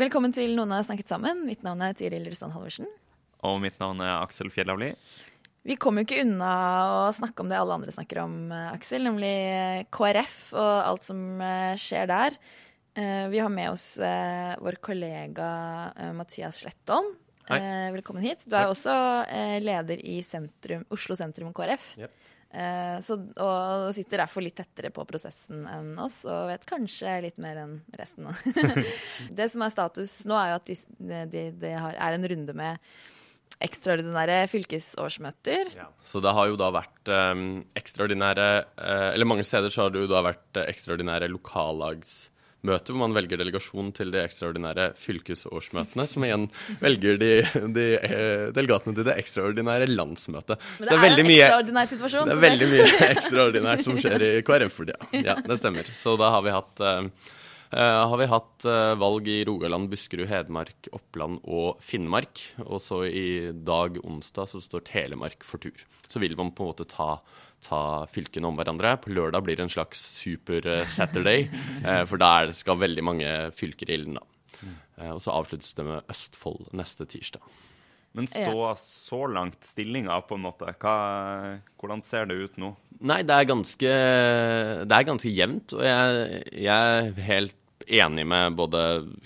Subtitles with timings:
[0.00, 1.42] Velkommen til Noen har snakket sammen.
[1.44, 2.86] Mitt navn er Tiril Rustan Halvorsen.
[3.44, 4.94] Og mitt navn er Aksel Fjellavli.
[5.68, 6.52] Vi kommer jo ikke unna
[7.02, 11.04] å snakke om det alle andre snakker om, eh, Aksel, nemlig eh, KrF og alt
[11.04, 12.38] som eh, skjer der.
[13.00, 15.50] Vi har med oss vår kollega
[16.12, 17.12] Mathias Slettholm.
[17.46, 18.42] Velkommen hit.
[18.42, 18.72] Du er Takk.
[18.74, 18.96] også
[19.62, 21.86] leder i sentrum, Oslo sentrum KrF.
[22.02, 22.29] Yep.
[22.50, 27.38] Eh, Så, og sitter derfor litt tettere på prosessen enn oss, og vet kanskje litt
[27.42, 28.26] mer enn resten.
[29.38, 32.92] det som er status nå, er jo at det de, de er en runde med
[33.60, 35.74] ekstraordinære fylkesårsmøter.
[36.06, 38.46] Så det har jo da vært um, ekstraordinære
[38.78, 42.14] uh, Eller mange steder så har det jo da vært ekstraordinære ekstraordinære
[42.60, 46.46] lokallagsmøter hvor man velger delegasjon til de ekstraordinære fylkesårsmøtene, som igjen
[46.80, 47.32] velger de,
[47.72, 50.60] de eh, delegatene til det ekstraordinære landsmøtet.
[50.78, 52.28] Men det er, veldig en mye ekstraordinær situasjon.
[52.28, 55.12] det er veldig mye ekstraordinært som skjer i KrF for tida.
[55.20, 55.88] Ja, det stemmer.
[56.00, 57.28] Så da har vi hatt uh,
[57.70, 62.40] Uh, har vi hatt uh, valg i Rogaland, Buskerud, Hedmark, Oppland og Finnmark.
[62.64, 65.84] Og så i dag, onsdag, så står Telemark for tur.
[66.10, 67.20] Så vil man på en måte ta,
[67.64, 68.96] ta fylkene om hverandre.
[69.02, 71.48] På lørdag blir det en slags super-Saturday,
[71.86, 74.26] eh, for der skal veldig mange fylker i ilden, da.
[75.00, 77.44] Eh, og så avsluttes det med Østfold neste tirsdag.
[78.18, 80.72] Men stå så langt stillinga, på en måte.
[80.82, 80.94] Hva,
[81.78, 82.72] hvordan ser det ut nå?
[83.06, 83.92] Nei, det er ganske,
[84.82, 87.56] det er ganske jevnt, og jeg, jeg er helt
[87.90, 88.80] enig med både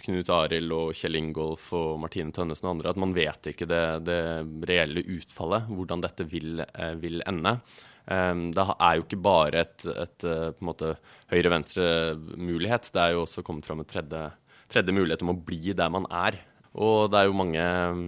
[0.05, 3.83] Knut Arild og Kjell Ingolf og Martine Tønnesen og andre at man vet ikke det,
[4.07, 4.21] det
[4.69, 7.57] reelle utfallet, hvordan dette vil, eh, vil ende.
[8.05, 10.91] Um, det er jo ikke bare et, et eh, på en måte
[11.33, 14.27] høyre-venstre-mulighet, det er jo også kommet fram en tredje,
[14.73, 16.43] tredje mulighet om å bli der man er.
[16.75, 18.07] Og det er jo mange mm,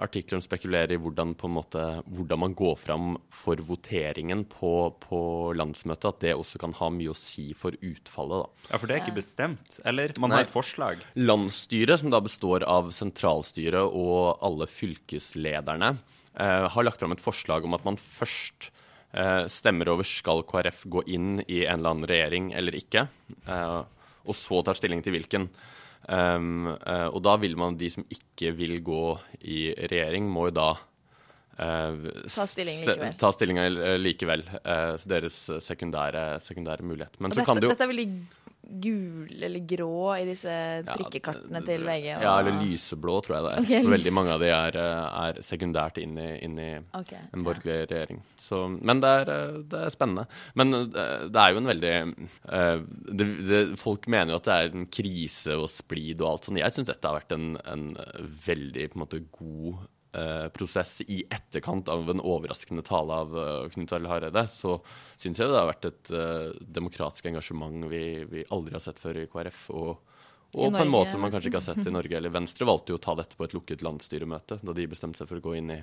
[0.00, 4.70] artikler som spekulerer i hvordan, på en måte, hvordan man går fram for voteringen på,
[5.02, 5.20] på
[5.58, 6.08] landsmøtet.
[6.08, 8.46] At det også kan ha mye å si for utfallet.
[8.46, 8.70] Da.
[8.72, 9.76] Ja, For det er ikke bestemt?
[9.84, 10.40] Eller man Nei.
[10.40, 11.04] har et forslag?
[11.20, 15.92] Landsstyret, som da består av sentralstyret og alle fylkeslederne,
[16.32, 18.86] eh, har lagt fram et forslag om at man først eh,
[19.48, 23.06] stemmer over skal KrF gå inn i en eller annen regjering eller ikke,
[23.48, 23.78] eh,
[24.28, 25.48] og så tar stilling til hvilken.
[26.08, 30.54] Um, eh, og da vil man, de som ikke vil gå i regjering, må jo
[30.56, 30.68] da
[31.58, 33.16] eh, Ta stilling likevel.
[33.20, 34.44] Ta stilling eh, likevel.
[34.62, 37.18] eh, deres sekundære, sekundære mulighet.
[37.20, 38.08] Men Og så kan dette, det jo dette er veldig
[38.68, 40.52] gule eller grå i disse
[40.84, 42.08] prikkekartene til VG.
[42.18, 42.24] Og...
[42.26, 43.62] Ja, eller lyseblå, tror jeg det er.
[43.64, 46.68] Okay, Veldig mange av de er, eh, er sekundært inn i, inn i
[46.98, 48.22] okay, en borgerlig regjering.
[48.40, 50.26] Så, men det er, eh, det er spennende.
[50.60, 51.94] Men eh, det er jo en veldig
[53.18, 56.60] det, det, Folk mener jo at det er en krise og splid og alt sånt.
[56.60, 57.92] Jeg syns dette har vært en, en
[58.44, 59.86] veldig på en måte, god
[60.56, 64.44] prosess i etterkant av en overraskende tale av eh, Knut Arild Hareide.
[64.52, 64.78] Så
[65.16, 69.22] syns jeg det har vært et eh, demokratisk engasjement vi, vi aldri har sett før
[69.22, 69.64] i KrF.
[69.76, 69.96] og
[70.56, 72.16] og I på en måte som man kanskje ikke har sett i Norge.
[72.16, 75.28] eller Venstre valgte jo å ta dette på et lukket landsstyremøte da de bestemte seg
[75.28, 75.82] for å gå inn i,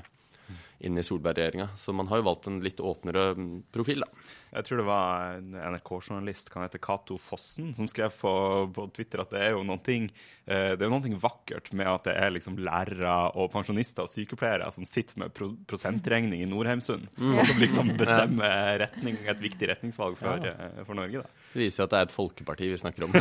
[0.80, 1.70] inn i Solberg-regjeringa.
[1.76, 4.26] Så man har jo valgt en litt åpnere mm, profil, da.
[4.56, 8.32] Jeg tror det var en NRK-journalist kan hete Cato Fossen som skrev på,
[8.76, 10.08] på Twitter at det er jo noen ting,
[10.48, 14.70] eh, det er noe vakkert med at det er liksom lærere og pensjonister og sykepleiere
[14.76, 20.16] som sitter med pro prosentregning i Nordheimsund, og som liksom bestemmer retning, et viktig retningsvalg
[20.20, 20.72] for, ja.
[20.88, 21.26] for Norge.
[21.26, 21.48] da.
[21.52, 23.16] Det viser jo at det er et folkeparti vi snakker om.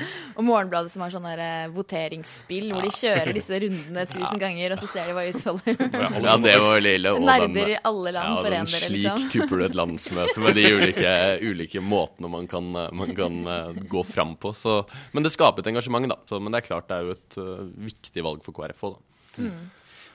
[0.40, 4.80] Og Morgenbladet som har sånn eh, voteringsspill hvor de kjører disse rundene tusen ganger, og
[4.80, 8.42] så ser de hva utfallet Ja, det var veldig og Nerder i alle land ja,
[8.44, 9.26] den foren Slik liksom.
[9.34, 14.04] kupper du et landsmøte med de ulike, ulike måtene man kan, man kan eh, gå
[14.06, 14.52] fram på.
[14.56, 14.80] Så,
[15.12, 16.18] men det skaper et engasjement, da.
[16.28, 18.96] Så, men det er klart det er jo et uh, viktig valg for KrF òg,
[18.96, 19.52] da.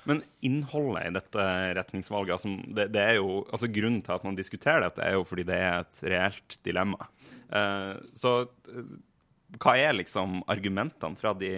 [0.05, 1.45] Men innholdet i dette
[1.79, 5.25] retningsvalget, altså, det, det er jo, altså grunnen til at man diskuterer dette, er jo
[5.25, 7.09] fordi det er et reelt dilemma.
[7.49, 8.37] Uh, så
[9.61, 11.51] hva er liksom argumentene fra de,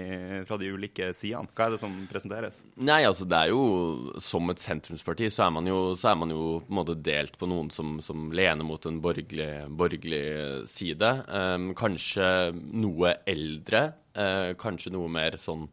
[0.45, 1.49] fra de ulike sidene?
[1.55, 2.59] Hva er det som presenteres?
[2.75, 6.43] Nei, altså det er jo Som et sentrumsparti så er man jo, er man jo
[6.65, 9.49] på en måte delt på noen som, som lener mot en borgerlig,
[9.79, 10.23] borgerlig
[10.69, 11.13] side.
[11.31, 13.87] Um, kanskje noe eldre.
[14.17, 15.67] Uh, kanskje noe mer sånn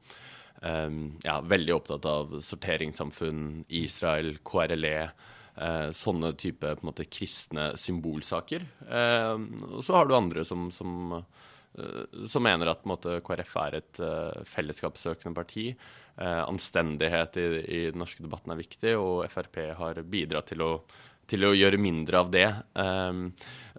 [0.63, 4.99] um, Ja, veldig opptatt av sorteringssamfunn, Israel, KRLE.
[5.57, 8.65] eh, sånne type på en måte kristne symbolsaker.
[8.89, 9.35] Eh,
[9.71, 11.23] og så har du andre som, som,
[12.31, 15.71] som mener at måte, KrF er et uh, fellesskapssøkende parti.
[16.15, 20.71] Uh, anstendighet i, i, den norske debatten er viktig, og Frp har bidratt til å,
[21.31, 22.47] til å gjøre mindre av det.
[22.79, 23.27] Um,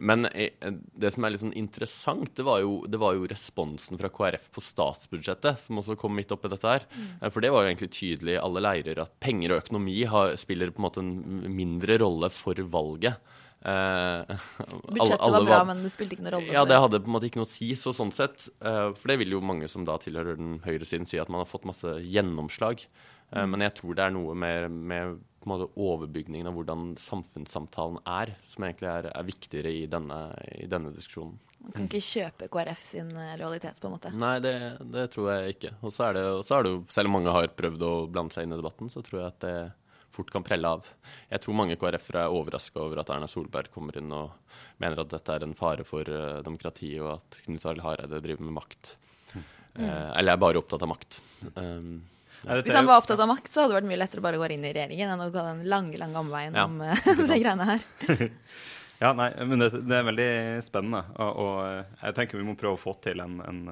[0.04, 4.12] men det som er litt sånn interessant, det var, jo, det var, jo, responsen fra
[4.12, 6.90] KrF på statsbudsjettet, som også kom midt oppi dette her.
[6.92, 7.08] Mm.
[7.30, 10.76] For det var jo egentlig tydelig i alle leirer at penger og økonomi har, spiller
[10.76, 13.24] på en måte en mindre rolle for valget.
[13.66, 16.54] Budsjettet alle, alle var bra, var, men det spilte ikke noen rolle?
[16.54, 17.72] Ja, det hadde på en måte ikke noe å si.
[17.80, 21.10] så sånn sett, uh, For det vil jo mange som da tilhører den høyre siden
[21.10, 22.84] si at man har fått masse gjennomslag.
[23.32, 23.56] Uh, mm.
[23.56, 25.16] Men jeg tror det er noe med, med
[25.46, 30.20] overbygningen av hvordan samfunnssamtalen er, som egentlig er, er viktigere i denne,
[30.62, 31.40] i denne, diskusjonen.
[31.66, 34.12] Man kan ikke kjøpe KrF sin lojalitet, på en måte?
[34.14, 34.54] Nei, det,
[34.94, 35.74] det tror jeg ikke.
[35.82, 38.54] Og så er, er, det jo, selv om mange har prøvd å blande seg inn
[38.54, 39.56] i debatten, så tror jeg at det
[40.16, 40.88] fort kan prelle av.
[41.30, 44.34] Jeg tror mange KrF-ere er overraska over at Erna Solberg kommer inn og
[44.82, 48.48] mener at dette er en fare for uh, demokratiet, og at Knut Arild Hareide driver
[48.48, 48.96] med makt.
[49.34, 49.46] Mm.
[49.80, 51.20] Uh, eller er bare opptatt av makt.
[51.56, 51.98] Um,
[52.46, 54.50] Hvis han var opptatt av makt, så hadde det vært mye lettere å bare gå
[54.56, 57.70] inn i regjeringen enn å gå den lange lange omveien ja, om uh, de greiene
[57.74, 57.88] her.
[59.04, 60.32] ja, nei, men det, det, er veldig
[60.66, 61.04] spennende.
[61.20, 63.66] Og, og, jeg tenker vi må prøve å få til en, en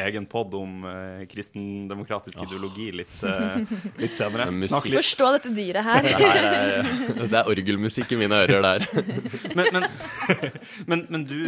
[0.00, 2.46] egen pod om uh, kristendemokratisk oh.
[2.46, 3.58] ideologi litt, uh,
[4.00, 4.46] litt senere.
[4.70, 4.96] Snakk litt.
[4.96, 6.06] Forstå dette dyret her.
[6.06, 8.86] det, er, uh, det er orgelmusikk i mine ører der.
[9.58, 9.88] men, men,
[10.90, 11.42] men, men, du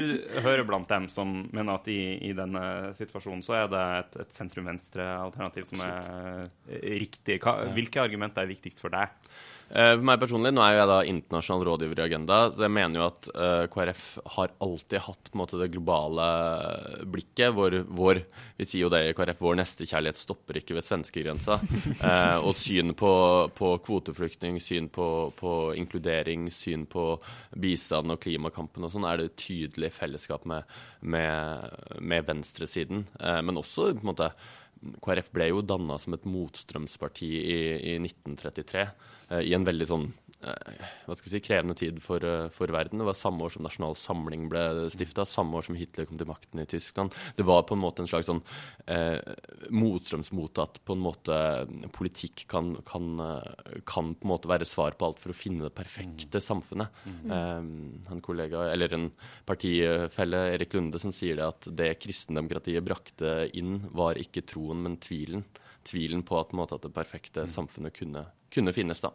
[0.44, 4.38] hører blant dem som mener at i, i denne situasjonen så er det et, et
[4.38, 6.44] sentrum-venstre-alternativ som er
[7.00, 7.41] riktig.
[7.44, 9.12] Hva, hvilke argumenter er viktigst for deg?
[9.71, 12.75] Uh, for meg personlig, Nå er jo jeg da internasjonal rådgiver i Agenda, så jeg
[12.75, 14.05] mener jo at eh, KrF
[14.37, 16.27] har alltid hatt på en måte det globale
[17.11, 17.55] blikket.
[17.57, 18.21] Vår, vår
[18.59, 21.59] vi sier jo det i KrF, vår nestekjærlighet stopper ikke ved svenskegrensa.
[22.03, 23.13] Uh, og syn på,
[23.57, 25.09] på kvoteflyktning, syn på,
[25.39, 27.09] på, inkludering, syn på
[27.59, 30.69] bistand og klimakampen og sånn, er det tydelig fellesskap med,
[31.01, 33.09] med, med venstresiden.
[33.19, 34.31] men også på en måte
[35.05, 37.59] KrF ble jo danna som et motstrømsparti i,
[37.95, 38.85] i 1933,
[39.31, 40.09] eh, i en veldig sånn
[40.44, 43.00] hva skal vi si, krevende tid for, eh, for, verden.
[43.00, 46.29] Det var samme år som Nasjonal Samling ble stifta, samme år som Hitler kom til
[46.29, 47.14] makten i Tyskland.
[47.37, 48.43] Det var på en måte en slags sånn
[48.91, 49.20] eh,
[49.70, 51.38] motstrømsmot at på en måte
[51.94, 55.69] politikk kan, kan, eh, kan, på en måte være svar på alt for å finne
[55.69, 56.46] det perfekte mm.
[56.49, 57.02] samfunnet.
[57.05, 57.35] Mm.
[57.38, 59.11] Eh, en kollega, eller en
[59.49, 64.99] partifelle, Erik Lunde, som sier det at det kristendemokratiet brakte inn, var ikke troen, men
[65.02, 65.44] tvilen.
[65.85, 67.52] Tvilen på at, på måte, at det perfekte mm.
[67.52, 69.02] samfunnet kunne, kunne finnes.
[69.05, 69.12] da.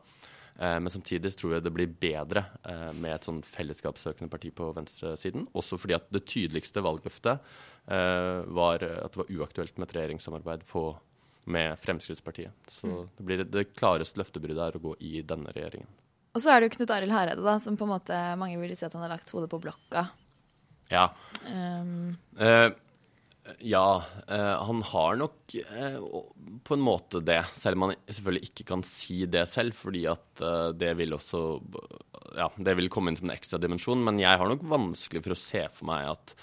[0.60, 4.72] Eh, men samtidig tror jeg det blir bedre eh, med et sånn fellesskapssøkende parti på
[4.76, 5.48] venstresiden.
[5.58, 7.46] Også fordi at det tydeligste valgløftet
[7.88, 10.84] eh, var at det var uaktuelt med et regjeringssamarbeid på,
[11.56, 12.52] med Fremskrittspartiet.
[12.68, 13.08] Så mm.
[13.16, 15.88] det blir det klareste løftebruddet er å gå i denne regjeringen.
[16.36, 18.76] Og så er det jo Knut Arild Hareide, da, som på en måte mange vil
[18.78, 20.10] si at han har lagt hodet på blokka.
[20.92, 21.08] Ja.
[21.48, 22.20] Um.
[22.38, 22.70] Uh,
[23.60, 25.98] ja, eh, han har nok eh,
[26.64, 27.42] på en måte det.
[27.56, 31.44] Selv om han selvfølgelig ikke kan si det selv, fordi at eh, det vil også
[32.38, 34.04] Ja, det vil komme inn som en ekstra dimensjon.
[34.06, 36.36] Men jeg har nok vanskelig for å se for meg at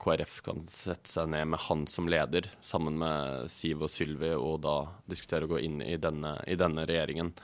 [0.00, 4.62] KrF kan sette seg ned med han som leder, sammen med Siv og Sylvi, og
[4.64, 7.34] da diskutere å gå inn i denne, i denne regjeringen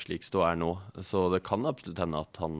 [0.00, 0.74] slik ståa er nå.
[1.00, 2.58] Så det kan absolutt hende at han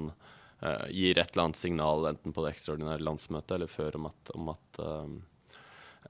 [0.61, 4.35] eh, gir et eller annet signal enten på det ekstraordinære landsmøtet eller før om at,
[4.35, 5.19] om at um,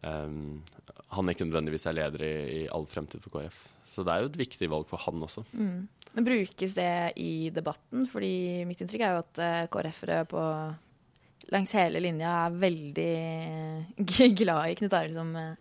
[0.02, 3.58] han ikke nødvendigvis er leder i, i, all fremtid for KrF.
[3.88, 5.40] Så det er jo et viktig valg for han også.
[5.54, 5.80] Mm.
[6.14, 8.00] Men brukes det i debatten?
[8.10, 8.34] Fordi
[8.68, 10.42] mitt inntrykk er jo at uh, KrF-ere på
[11.52, 13.16] langs hele linja er veldig
[14.40, 15.56] glad i Knut Arild som ledere.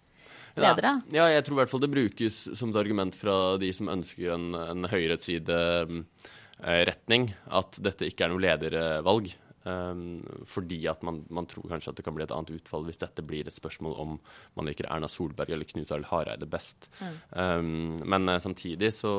[0.56, 0.84] leder.
[0.88, 3.94] Ja, ja, jeg tror i hvert fall det brukes som et argument fra de som
[3.94, 7.24] ønsker en, en høyresidretning,
[7.60, 9.26] at dette ikke er noe ledervalg.
[9.64, 13.00] Um, fordi at man, man, tror kanskje at det kan bli et annet utfall hvis
[13.00, 14.18] dette blir et spørsmål om
[14.60, 16.90] man liker Erna Solberg eller Knut Arild Hareide best.
[17.00, 17.14] Mm.
[17.32, 17.70] Um,
[18.12, 19.14] men uh, samtidig så,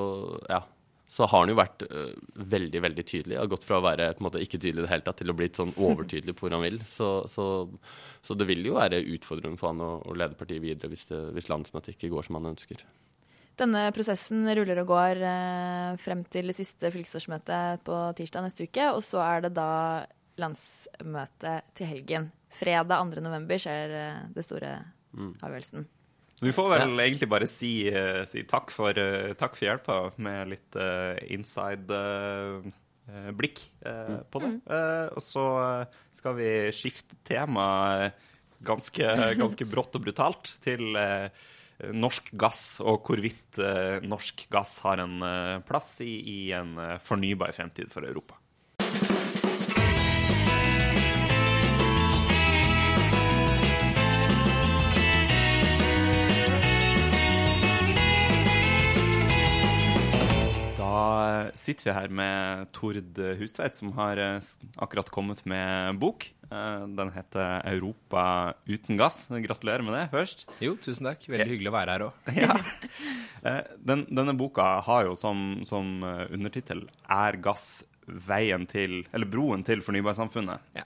[0.50, 0.60] ja,
[1.08, 2.12] så har han jo vært uh,
[2.54, 3.38] veldig veldig tydelig.
[3.40, 5.48] Har gått fra å være måte ikke tydelig i det hele tatt til å bli
[5.56, 6.76] sånn overtydelig på hvor han vil.
[6.88, 7.46] Så, så,
[8.20, 11.22] så, det vil jo være utfordrende for han å, å lede partiet videre hvis, det,
[11.36, 12.84] hvis landsmøtet ikke går som han ønsker.
[13.54, 18.88] Denne prosessen ruller og går eh, frem til det siste fylkesårsmøtet på tirsdag neste uke.
[18.96, 19.70] Og så er det da
[20.40, 22.30] landsmøte til helgen.
[22.54, 23.22] Fredag 2.
[23.24, 24.76] november skjer eh, det store
[25.14, 25.36] mm.
[25.40, 25.86] avgjørelsen.
[26.42, 27.04] Vi får vel ja.
[27.06, 32.00] egentlig bare si, uh, si takk, for, uh, for, hjelpa med litt uh, inside
[33.36, 34.20] blikk mm.
[34.32, 34.48] på det.
[34.64, 35.10] Mm.
[35.12, 35.42] og så
[36.16, 37.66] skal vi skifte tema
[38.64, 39.10] ganske,
[39.42, 40.96] ganske brått og brutalt til
[41.92, 43.60] norsk gass, og hvorvidt
[44.08, 45.20] norsk gass har en
[45.68, 46.72] plass i, i en
[47.04, 48.40] fornybar fremtid for Europa.
[61.04, 66.26] Da sitter vi her med Tord Hustveit, som har eh, akkurat kommet med bok.
[66.48, 69.28] Eh, den heter 'Europa uten gass'.
[69.28, 70.46] Gratulerer med det først.
[70.64, 71.26] Jo, tusen takk.
[71.28, 72.30] Veldig hyggelig å være her òg.
[72.44, 72.56] Ja.
[73.44, 79.64] Eh, den, denne boka har jo som, som undertittel 'Er gass veien til, eller broen
[79.64, 80.60] til fornybarsamfunnet'.
[80.76, 80.84] Ja.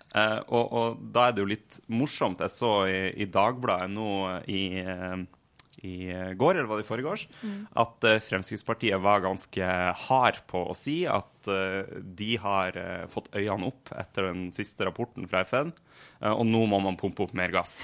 [0.49, 2.43] og, og, da er det jo litt morsomt.
[2.43, 4.11] Jeg så i, i Dagbladet nå
[4.51, 4.63] i
[5.87, 7.59] i går, eller var det i forgårs, mm.
[7.83, 9.73] at uh, Fremskrittspartiet var ganske
[10.09, 12.79] hard på å si at uh, de har
[13.13, 15.73] fått øynene opp etter den siste rapporten fra FN,
[16.19, 17.77] og nå må man pumpe opp mer gass.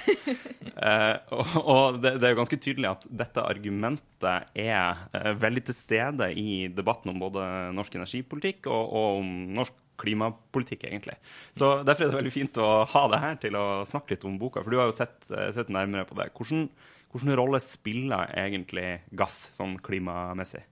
[1.35, 6.33] og, og det, det, er jo ganske tydelig at dette argumentet er veldig til stede
[6.35, 7.45] i debatten om både
[7.79, 11.17] norsk energipolitikk og, og om norsk klimapolitikk, egentlig.
[11.57, 14.39] Så Derfor er det veldig fint å ha deg her til å snakke litt om
[14.41, 16.31] boka, for du har jo sett, sett nærmere på det.
[16.35, 16.67] Hvordan
[17.15, 20.65] hvilken rolle spiller egentlig gass sånn klimamessig?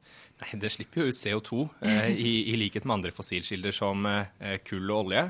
[0.42, 4.58] Nei, Det slipper jo ut CO2, eh, i, i, likhet med andre fossilkilder som eh,
[4.66, 5.26] kull og olje.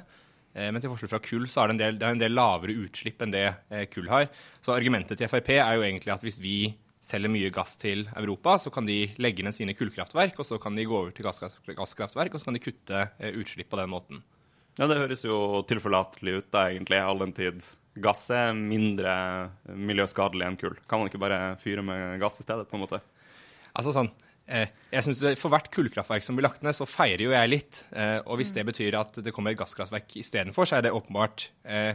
[0.54, 2.76] Eh, men til forskjell fra kull så er det en del, det en del lavere
[2.84, 4.28] utslipp enn det eh, kull har.
[4.64, 6.56] Så argumentet til Frp er jo egentlig at hvis vi
[7.02, 10.76] selger mye gass til Europa, så kan de legge ned sine kullkraftverk, og så kan
[10.78, 14.22] de gå over til gasskraftverk, og så kan de kutte eh, utslipp på den måten.
[14.78, 17.64] Ja, Det høres jo tilforlatelig ut, da, egentlig, all den tid
[18.00, 19.12] gass er mindre
[19.68, 20.76] miljøskadelig enn kull.
[20.88, 23.02] Kan man ikke bare fyre med gass i stedet, på en måte?
[23.76, 24.08] Altså sånn,
[24.46, 27.84] eh, jeg synes For hvert kullkraftverk som blir lagt ned, så feirer jo jeg litt.
[27.92, 31.50] Eh, og hvis det betyr at det kommer et gasskraftverk istedenfor, så er det åpenbart
[31.64, 31.94] eh,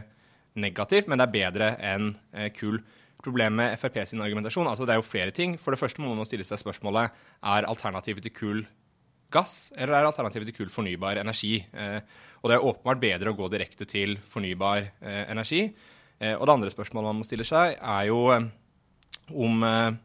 [0.58, 2.14] negativt, men det er bedre enn
[2.56, 2.80] kull.
[3.18, 5.56] Problemet med Frp sin argumentasjon altså det er jo flere ting.
[5.58, 7.10] For det første må man stille seg spørsmålet
[7.42, 8.60] er alternativet til kull
[9.34, 11.58] gass, eller er alternativet til kull fornybar energi?
[11.72, 12.00] Eh,
[12.38, 15.64] og det er åpenbart bedre å gå direkte til fornybar eh, energi.
[16.18, 18.20] Eh, og det andre spørsmålet man må stille seg, er jo
[19.28, 19.98] om eh,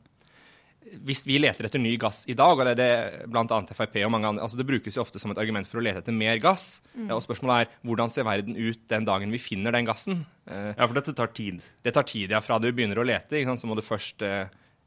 [1.08, 3.60] hvis vi leter etter ny gass i dag, og det er det bl.a.
[3.74, 6.04] Frp og mange andre altså Det brukes jo ofte som et argument for å lete
[6.04, 6.84] etter mer gass.
[6.94, 7.08] Mm.
[7.16, 10.26] Og spørsmålet er hvordan ser verden ut den dagen vi finner den gassen?
[10.46, 11.64] Eh, ja, for dette tar tid?
[11.86, 12.44] Det tar tid, ja.
[12.46, 14.26] Fra du begynner å lete, så må du først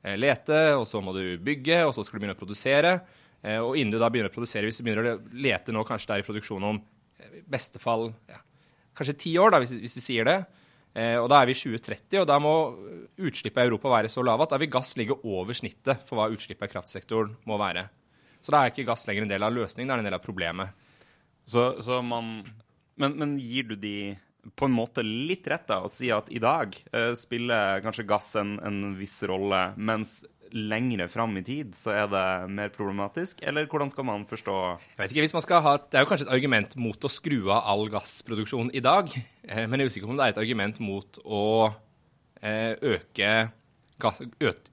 [0.06, 3.00] lete, og så må du bygge, og så skal du begynne å produsere.
[3.46, 6.14] Og innen du da begynner å produsere, hvis du begynner å lete nå kanskje det
[6.16, 6.80] er i produksjon om
[7.22, 8.40] i beste fall ja,
[8.96, 10.36] kanskje ti år, da, hvis, hvis de sier det.
[10.96, 12.54] Eh, og Da er vi i 2030, og da må
[13.20, 16.30] utslippet i Europa være så lave at da vil gass ligge over snittet for hva
[16.32, 17.86] utslippet i kraftsektoren må være.
[18.40, 20.24] Så da er ikke gass lenger en del av løsningen, det er en del av
[20.24, 20.86] problemet.
[21.46, 22.38] Så, så man,
[22.96, 24.14] men, men, gir du de
[24.56, 28.32] på en måte litt rett da, å si at i dag eh, spiller kanskje gass
[28.40, 30.20] en, en viss rolle, mens
[30.54, 33.40] lengre fram i tid, så er det mer problematisk?
[33.46, 36.10] Eller hvordan skal man forstå Jeg vet ikke, hvis man skal ha, Det er jo
[36.10, 39.10] kanskje et argument mot å skru av all gassproduksjon i dag.
[39.46, 41.44] Eh, men jeg er usikker på om det er et argument mot å
[42.42, 43.32] eh, øke,
[44.02, 44.20] gass,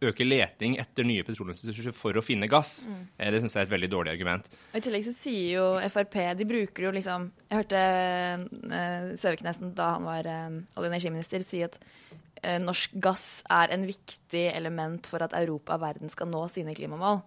[0.03, 2.87] øke leting etter nye petroleumsressurser for å finne gass.
[2.89, 3.01] Mm.
[3.17, 4.49] Eh, det syns jeg er et veldig dårlig argument.
[4.71, 7.83] Og I tillegg så sier jo Frp De bruker jo liksom Jeg hørte
[8.73, 11.79] uh, Søviknesen da han var uh, olje- og energiminister, si at
[12.43, 16.75] eh, norsk gass er en viktig element for at Europa og verden skal nå sine
[16.77, 17.21] klimamål.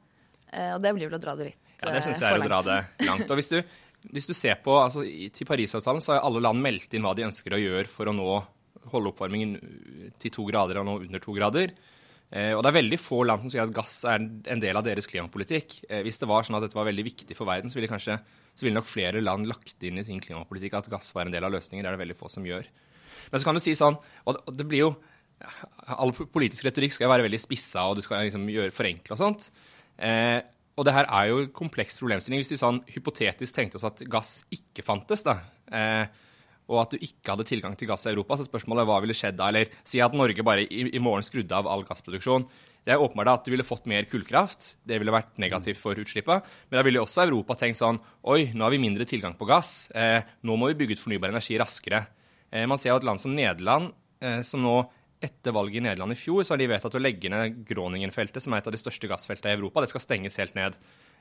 [0.52, 1.90] Eh, og det blir vel å dra det litt for langt.
[1.90, 3.30] Ja, det syns jeg er å dra det langt.
[3.30, 3.58] Og hvis du,
[4.12, 7.26] hvis du ser på, altså, Til Parisavtalen så har alle land meldt inn hva de
[7.26, 8.30] ønsker å gjøre for å nå
[8.92, 9.56] holde oppvarmingen
[10.22, 11.74] til to grader og nå under to grader.
[12.34, 14.86] Eh, og det er veldig få land som sier at gass er en del av
[14.86, 15.78] deres klimapolitikk.
[15.86, 18.18] Eh, hvis det var sånn at dette var veldig viktig for verden, så ville, kanskje,
[18.56, 21.46] så ville nok flere land lagt inn i sin klimapolitikk at gass var en del
[21.46, 21.84] av løsningen.
[21.84, 22.66] Det er det veldig få som gjør.
[23.30, 24.96] Men så kan du si sånn, og det blir jo
[25.36, 29.50] All politisk retorikk skal være veldig spissa, og du skal liksom gjøre, forenkle og sånt.
[30.00, 30.38] Eh,
[30.76, 32.40] og det her er jo en kompleks problemstilling.
[32.40, 35.34] Hvis vi sånn hypotetisk tenkte oss at gass ikke fantes, da,
[35.68, 36.08] eh,
[36.66, 39.16] og at du ikke hadde tilgang til gass i Europa, så spørsmålet er hva ville
[39.16, 39.50] skjedd da?
[39.52, 42.46] Eller si at Norge bare i, i morgen skrudde av all gassproduksjon.
[42.86, 44.76] Det er åpenbart at du ville fått mer kullkraft.
[44.86, 46.46] Det ville vært negativt for utslippet.
[46.70, 47.98] Men da ville også Europa tenkt sånn
[48.30, 49.88] Oi, nå har vi mindre tilgang på gass.
[49.90, 52.04] Eh, nå må vi bygge ut fornybar energi raskere.
[52.50, 53.90] Eh, man ser jo et land som Nederland,
[54.22, 54.76] eh, som nå
[55.22, 58.54] etter valget i Nederland i fjor, så har de vedtatt å legge ned Groningen-feltet, som
[58.54, 59.82] er et av de største gassfeltene i Europa.
[59.82, 60.76] Det skal stenges helt ned.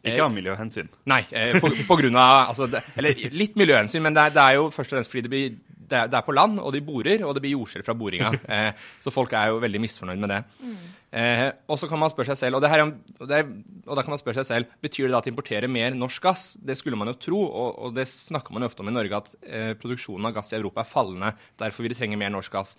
[0.06, 0.90] Ikke av miljøhensyn?
[1.10, 1.22] Nei,
[1.62, 4.68] på, på grunn av altså, det, Eller litt miljøhensyn, men det er, det er, jo
[4.74, 7.24] først og fremst fordi det, blir, det, er, det er, på land, og de borer,
[7.26, 8.34] og det blir jordskjelv fra boringa.
[8.56, 10.38] Eh, så folk er jo veldig misfornøyd med det.
[10.62, 10.76] Mm.
[11.16, 14.22] Eh, og så kan man spørre seg selv, og, her, og, og, da kan man
[14.22, 16.46] spørre seg selv, betyr det da at de importerer mer norsk gass?
[16.60, 19.24] Det skulle man jo tro, og, og det snakker man jo ofte om i Norge,
[19.24, 21.34] at eh, produksjonen av gass i Europa er fallende.
[21.64, 22.76] Derfor vil de trenge mer norsk gass.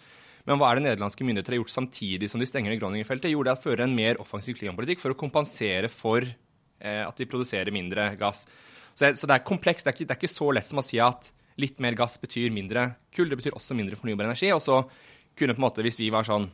[0.47, 3.33] Men hva er det nederlandske myndigheter har gjort samtidig som de stenger ned Groningen-feltet?
[3.33, 7.19] Jo, det er at føre en mer offensiv klimapolitikk for å kompensere for eh, at
[7.19, 8.45] de produserer mindre gass.
[8.95, 9.87] Så, så det er komplekst.
[9.87, 12.15] Det er, ikke, det er ikke så lett som å si at litt mer gass
[12.23, 13.31] betyr mindre kull.
[13.33, 14.53] Det betyr også mindre fornybar energi.
[14.55, 14.79] Og så
[15.37, 16.49] kunne på en måte, hvis vi var sånn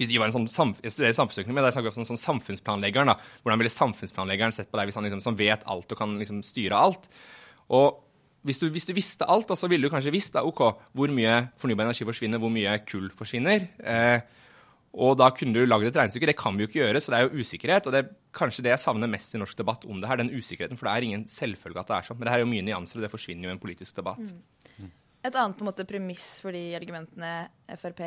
[0.00, 3.10] hvis vi var en sånn samf jeg studerer samfunnsøkonomi, der snakker vi om sånn samfunnsplanleggeren.
[3.10, 6.14] da, Hvordan ville samfunnsplanleggeren sett på deg hvis han liksom, som vet alt og kan
[6.16, 7.10] liksom, styre alt?
[7.76, 7.98] Og
[8.46, 10.62] hvis du, hvis du visste alt, så ville du kanskje visst da, ok,
[10.96, 13.66] hvor mye fornybar energi forsvinner, hvor mye kull forsvinner.
[13.84, 14.38] Eh,
[14.90, 16.30] og da kunne du lagd et regnestykke.
[16.32, 17.86] Det kan vi jo ikke gjøre, så det er jo usikkerhet.
[17.86, 20.32] Og det er kanskje det jeg savner mest i norsk debatt om det her, den
[20.32, 20.80] usikkerheten.
[20.80, 22.18] For det er ingen selvfølge at det er sånn.
[22.18, 24.32] Men det her er jo mye nyanser, og det forsvinner jo i en politisk debatt.
[24.32, 24.59] Mm.
[25.20, 27.30] Et annet på en måte premiss for de argumentene
[27.76, 27.98] Frp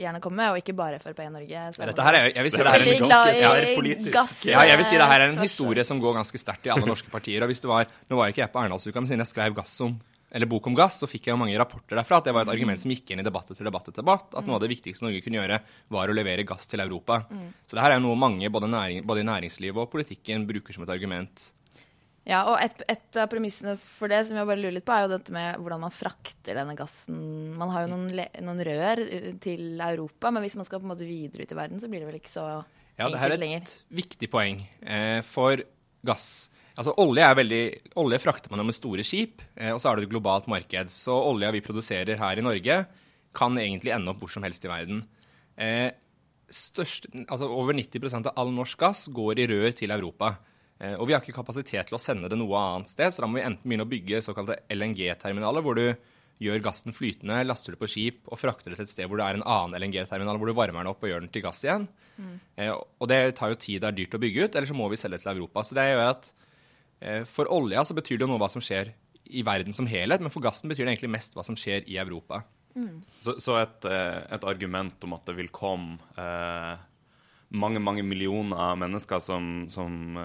[0.00, 1.64] gjerne kommer med, og ikke bare Frp i Norge.
[1.76, 4.32] Dette her er, jeg vil si det her er en glad ganske- i gass.
[4.48, 6.72] Ja, jeg vil si det her er en eh, historie som går ganske sterkt i
[6.72, 7.44] alle norske partier.
[7.44, 9.76] og hvis du var, Nå var ikke jeg på Arendalsuka, men siden jeg skrev gass
[9.84, 10.00] om,
[10.32, 12.54] eller bok om gass, så fikk jeg jo mange rapporter derfra at det var et
[12.56, 14.32] argument som gikk inn i debatt etter debatt etter debatt.
[14.34, 15.60] At noe av det viktigste Norge kunne gjøre,
[15.92, 17.26] var å levere gass til Europa.
[17.68, 20.84] Så det her er noe mange, både, næring, både i næringslivet og politikken, bruker som
[20.88, 21.52] et argument.
[22.28, 25.06] Ja, og et, et av premissene for det som jeg bare lurer litt på, er
[25.06, 27.18] jo dette med hvordan man frakter denne gassen.
[27.58, 30.92] Man har jo noen, noen rør uh, til Europa, men hvis man skal på en
[30.94, 32.46] måte videre ut i verden, så blir det vel ikke så
[32.98, 33.66] Ja, det her enkelt er lenger.
[33.66, 34.62] et viktig poeng.
[34.86, 35.64] Eh, for
[36.06, 37.64] gass Altså, olje er veldig
[38.00, 40.88] Olje frakter man jo med store skip, eh, og så er det et globalt marked.
[40.88, 42.78] Så olja vi produserer her i Norge,
[43.36, 45.02] kan egentlig ende opp hvor som helst i verden.
[45.56, 45.90] Eh,
[46.52, 50.36] størst, altså Over 90% av all norsk gass går i rør til Europa.
[50.82, 53.28] Eh, og vi har ikke kapasitet til å sende det noe annet sted, så da
[53.30, 55.86] må vi enten begynne å bygge såkalte LNG-terminaler, hvor du
[56.42, 59.28] gjør gassen flytende, laster det på skip og frakter det til et sted hvor det
[59.28, 61.86] er en annen LNG-terminal, hvor du varmer den opp og gjør den til gass igjen.
[62.58, 64.88] Eh, og det tar jo tid, det er dyrt å bygge ut, eller så må
[64.90, 65.62] vi selge til Europa.
[65.62, 66.32] Så det gjør at
[66.98, 68.90] eh, for olja så betyr det jo noe hva som skjer
[69.32, 72.00] i verden som helhet, men for gassen betyr det egentlig mest hva som skjer i
[72.02, 72.42] Europa.
[73.22, 76.74] Så, så et, et argument om at det vil komme eh,
[77.52, 80.16] mange, mange millioner mennesker som, som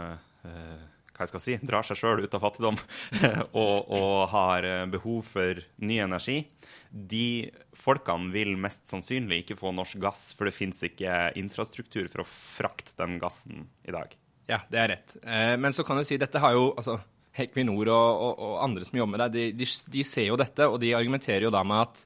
[1.18, 2.78] hva jeg skal si, drar seg sjøl ut av fattigdom
[3.64, 6.44] og, og har eh, behov for ny energi,
[6.92, 12.24] de folkene vil mest sannsynlig ikke få norsk gass, for det fins ikke infrastruktur for
[12.24, 14.14] å frakte den gassen i dag.
[14.48, 15.18] Ja, det er rett.
[15.24, 17.00] Eh, men så kan du si, dette har jo altså,
[17.38, 20.70] Equinor og, og, og andre som jobber med det, de, de, de ser jo dette,
[20.70, 22.06] og de argumenterer jo da med at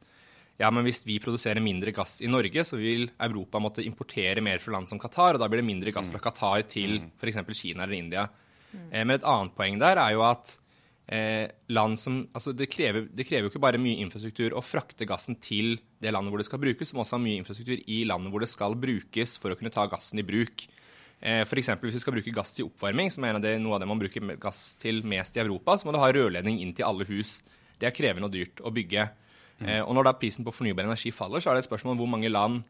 [0.62, 4.62] ja, men hvis vi produserer mindre gass i Norge, så vil Europa måtte importere mer
[4.62, 7.40] fra land som Qatar, og da blir det mindre gass fra Qatar til f.eks.
[7.58, 8.28] Kina eller India.
[8.72, 10.54] Eh, men et annet poeng der er jo at
[11.12, 15.08] eh, land som Altså, det krever, det krever jo ikke bare mye infrastruktur å frakte
[15.10, 18.34] gassen til det landet hvor det skal brukes, som også har mye infrastruktur i landet
[18.34, 20.68] hvor det skal brukes for å kunne ta gassen i bruk.
[21.22, 23.56] Eh, for eksempel hvis du skal bruke gass til oppvarming, som er en av det,
[23.62, 26.62] noe av det man bruker gass til mest i Europa, så må du ha rørledning
[26.62, 27.40] inn til alle hus.
[27.82, 29.10] Det er krevende og dyrt å bygge.
[29.62, 31.98] Eh, og når da prisen på fornybar energi faller, så er det et spørsmål om
[32.02, 32.64] hvor mange land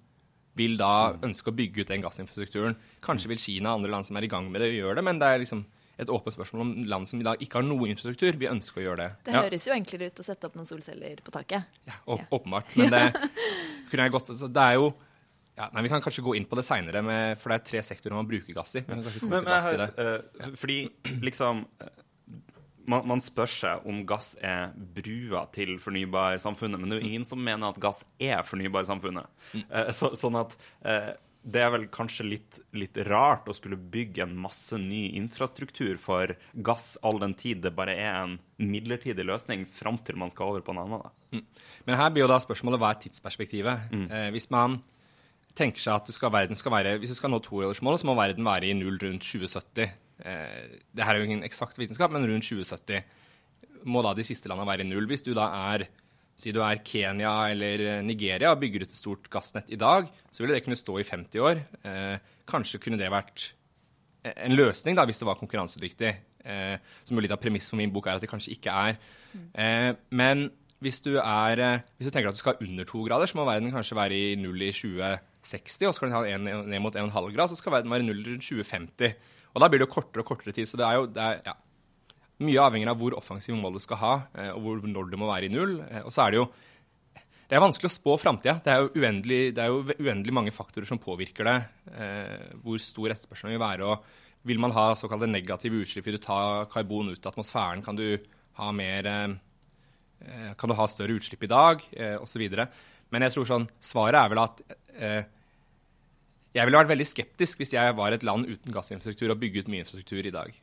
[0.60, 2.76] vil da ønske å bygge ut den gassinfrastrukturen.
[3.02, 5.20] Kanskje vil Kina og andre land som er i gang med det, gjøre det, men
[5.22, 5.62] det er liksom
[6.02, 8.84] et åpent spørsmål om land som i dag ikke har noe infrastruktur, vil ønske å
[8.84, 9.10] gjøre det.
[9.24, 9.42] Det Ja.
[9.44, 11.64] høres jo enklere ut å sette opp noen solceller på taket.
[11.88, 12.26] Ja, å- Ja.
[12.32, 12.66] Åpenbart.
[12.76, 13.14] Men det
[13.92, 14.94] kunne jeg godt altså, Det er jo
[15.58, 18.16] ja, nei, Vi kan kanskje gå inn på det seinere, for det er tre sektorer
[18.16, 18.80] man bruker gass i.
[18.82, 19.90] Vi Men, men jeg har, det.
[20.00, 20.90] eh, fordi
[21.22, 21.66] liksom
[22.90, 27.28] man, man spør seg om gass er brua til fornybarsamfunnet, men det er jo ingen
[27.28, 29.28] som mener at gass er fornybarsamfunnet.
[29.62, 30.56] Eh, så, sånn at
[30.88, 35.98] eh, det er vel kanskje litt, litt rart å skulle bygge en masse ny infrastruktur
[36.02, 40.54] for gass all den tid det bare er en midlertidig løsning fram til man skal
[40.54, 41.02] over på en annen.
[41.02, 41.42] Da.
[41.88, 43.90] Men her blir jo da spørsmålet hva er tidsperspektivet?
[44.14, 44.82] Eh, hvis man
[45.58, 48.16] tenker seg at du skal, verden skal være, hvis du skal nå togradersmålet, så må
[48.20, 49.98] verden være i null rundt 2070.
[50.26, 53.04] Eh, det her er jo ingen eksakt vitenskap, men rundt 2070
[53.90, 55.10] må da de siste landene være i null.
[55.10, 55.90] Hvis du da er
[56.42, 60.42] Si du er Kenya eller Nigeria og bygger ut et stort gassnett i dag, så
[60.42, 61.60] ville det kunne stå i 50 år.
[61.86, 63.52] Eh, kanskje kunne det vært
[64.24, 66.16] en løsning da, hvis det var konkurransedyktig.
[66.42, 68.98] Eh, som jo litt av premiss for min bok er at det kanskje ikke er.
[69.54, 70.48] Eh, men
[70.82, 73.46] hvis du, er, eh, hvis du tenker at du skal under to grader, så må
[73.46, 75.90] verden kanskje være i null i 2060.
[75.90, 78.24] Og skal den ha en, ned mot 1,5 grad, så skal verden være i null
[78.26, 79.14] rundt 2050.
[79.52, 80.70] Og da blir det jo kortere og kortere tid.
[80.70, 81.56] Så det er jo det er, ja,
[82.42, 85.30] mye avhengig av hvor offensiv mål du skal ha, eh, og hvor, når du må
[85.30, 85.80] være i null.
[85.88, 86.50] Eh, Og så er det jo
[87.52, 88.62] det er vanskelig å spå framtida.
[88.64, 91.56] Det, det er jo uendelig mange faktorer som påvirker det.
[92.00, 93.90] Eh, hvor stor etterspørselen vil være.
[93.92, 98.00] og Vil man ha såkalte negative utslipp, vil du ta karbon ut av atmosfæren, kan
[98.00, 98.06] du
[98.56, 99.10] ha mer
[100.56, 101.84] Kan du ha større utslipp i dag,
[102.22, 102.44] osv.
[103.10, 104.62] Men jeg tror sånn, svaret er vel at
[106.52, 109.86] jeg ville vært veldig skeptisk hvis jeg var et land uten gassinfrastruktur og bygget mye
[109.86, 110.54] infrastruktur i dag.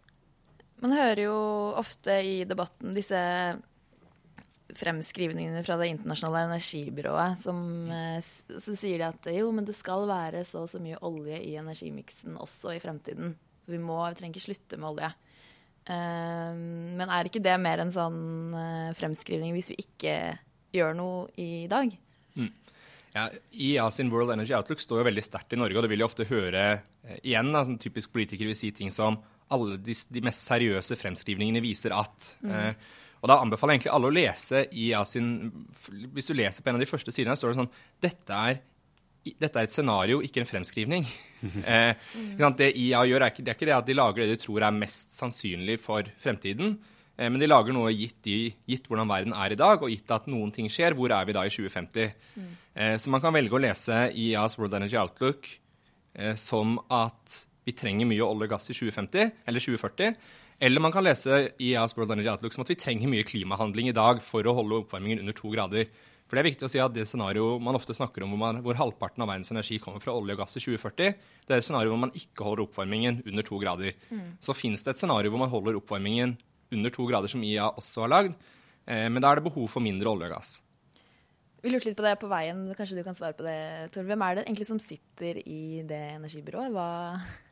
[0.85, 1.39] Man hører jo
[1.81, 3.19] ofte i debatten disse
[4.79, 7.89] fremskrivningene fra Det internasjonale energibyrået, som,
[8.21, 12.37] som sier at jo, men det skal være så og så mye olje i energimiksen
[12.39, 13.33] også i fremtiden.
[13.65, 15.11] Så vi må, vi trenger ikke slutte med olje.
[15.89, 16.61] Eh,
[17.01, 18.21] men er ikke det mer en sånn
[18.61, 20.15] eh, fremskrivning hvis vi ikke
[20.77, 21.97] gjør noe i dag?
[23.15, 26.05] Ja, IEA sin World Energy Outlook står jo veldig sterkt i Norge, og det vil
[26.05, 27.53] jo ofte høre eh, igjen.
[27.55, 29.21] Da, sånn typisk politikere vil si ting som
[29.55, 32.33] alle de, de mest seriøse fremskrivningene viser at.
[32.45, 32.73] Eh,
[33.19, 35.31] og da anbefaler jeg egentlig alle å lese IEA sin
[36.15, 37.73] Hvis du leser på en av de første sidene, står det sånn
[38.05, 38.61] Dette er,
[39.33, 41.09] dette er et scenario, ikke en fremskrivning.
[41.65, 42.61] eh, ikke sant?
[42.61, 44.69] det IA gjør, er ikke, det er ikke det at de lager det de tror
[44.69, 46.77] er mest sannsynlig for fremtiden.
[47.19, 50.11] Eh, Men de lager noe gitt, i, gitt hvordan verden er i dag, og gitt
[50.15, 50.95] at noen ting skjer.
[50.95, 52.13] Hvor er vi da i 2050?
[52.77, 55.49] Eh, Så man kan velge å lese IEAs World Energy Outlook
[56.15, 60.15] eh, som at vi trenger mye olje og gass i 2050 eller 2040.
[60.61, 63.95] Eller man kan lese IEAs World Energy Outlook som at vi trenger mye klimahandling i
[63.95, 65.85] dag for å holde oppvarmingen under to grader.
[66.29, 68.59] For det er viktig å si at det scenarioet man ofte snakker om hvor, man,
[68.65, 71.15] hvor halvparten av verdens energi kommer fra olje og gass i 2040,
[71.49, 73.95] det er et scenario hvor man ikke holder oppvarmingen under to grader.
[74.45, 76.35] Så fins det et scenario hvor man holder oppvarmingen
[76.75, 78.39] under to grader, som IA også har lagd,
[78.87, 80.57] eh, men da er det behov for mindre olje og gass.
[81.59, 84.05] Vi lurte litt på det på veien, kanskje du kan svare på det, Tor.
[84.07, 86.71] Hvem er det egentlig som sitter i det energibyrået?
[86.71, 86.85] Hva...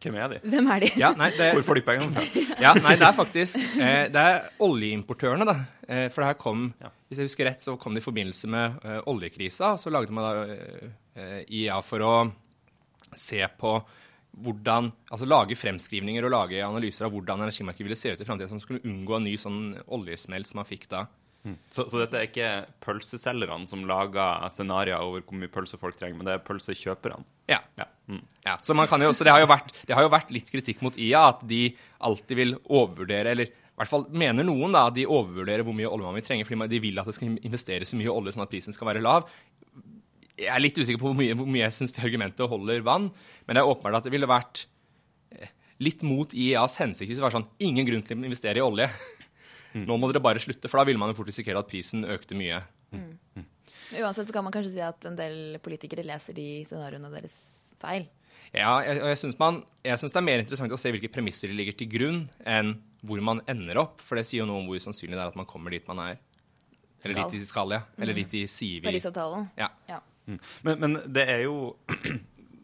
[0.04, 0.38] Hvem er de?
[0.46, 0.90] Hvem er de?
[1.02, 2.44] Ja, nei, det, Hvor får de pengene fra?
[2.62, 5.56] Ja, nei, det er faktisk eh, Det er oljeimportørene, da.
[5.88, 6.92] Eh, for det her kom Ja.
[7.10, 9.74] Hvis jeg husker rett, så kom det i forbindelse med eh, oljekrisa.
[9.78, 12.14] Så lagde man da IA for å
[13.14, 13.76] se på
[14.44, 18.50] hvordan Altså lage fremskrivninger og lage analyser av hvordan energimarkedet ville se ut i framtida,
[18.50, 19.60] som skulle unngå en ny sånn
[19.96, 21.06] oljesmell som man fikk da.
[21.70, 22.48] Så, så dette er ikke
[22.82, 27.26] pølseselgerne som lager scenarioer over hvor mye pølse folk trenger, men det er pølsekjøperne?
[27.50, 27.60] Ja.
[27.78, 27.86] Ja.
[28.10, 28.22] Mm.
[28.46, 30.82] Ja, så, man kan jo, så det, har vært, det har jo vært litt kritikk
[30.86, 31.68] mot IA, at de
[32.06, 35.90] alltid vil overvurdere, eller i hvert fall mener noen da, at de overvurderer hvor mye
[35.90, 38.46] olje man vil trenge, fordi de vil at det skal investeres så mye olje sånn
[38.46, 39.28] at prisen skal være lav.
[40.36, 43.10] Jeg er litt usikker på hvor mye, hvor mye jeg syns det argumentet holder vann,
[43.46, 44.66] men det er åpenbart at det ville vært
[45.32, 48.64] eh, litt mot IEAs hensikt hvis det var sånn ingen grunn til å investere i
[48.64, 48.90] olje.
[49.88, 52.36] Nå må dere bare slutte, for da ville man jo fort risikere at prisen økte
[52.38, 52.60] mye.
[53.96, 57.36] Uansett så kan man kanskje si at en del politikere leser de scenarioene deres
[57.80, 58.06] feil.
[58.54, 61.58] Ja, og jeg syns jeg syns det er mer interessant å se hvilke premisser de
[61.58, 64.00] ligger til grunn, enn hvor man ender opp.
[64.04, 66.02] For det sier jo noe om hvor sannsynlig det er at man kommer dit man
[66.06, 66.20] er.
[67.04, 67.30] Eller Skal.
[67.30, 67.82] dit de skal, ja.
[68.00, 69.50] Eller dit de sier vi Parisavtalen.
[69.60, 69.68] Ja.
[69.90, 70.00] Ja.
[70.66, 71.76] Men, men det er jo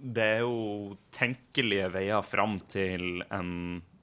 [0.03, 3.53] Det er jo tenkelige veier fram til en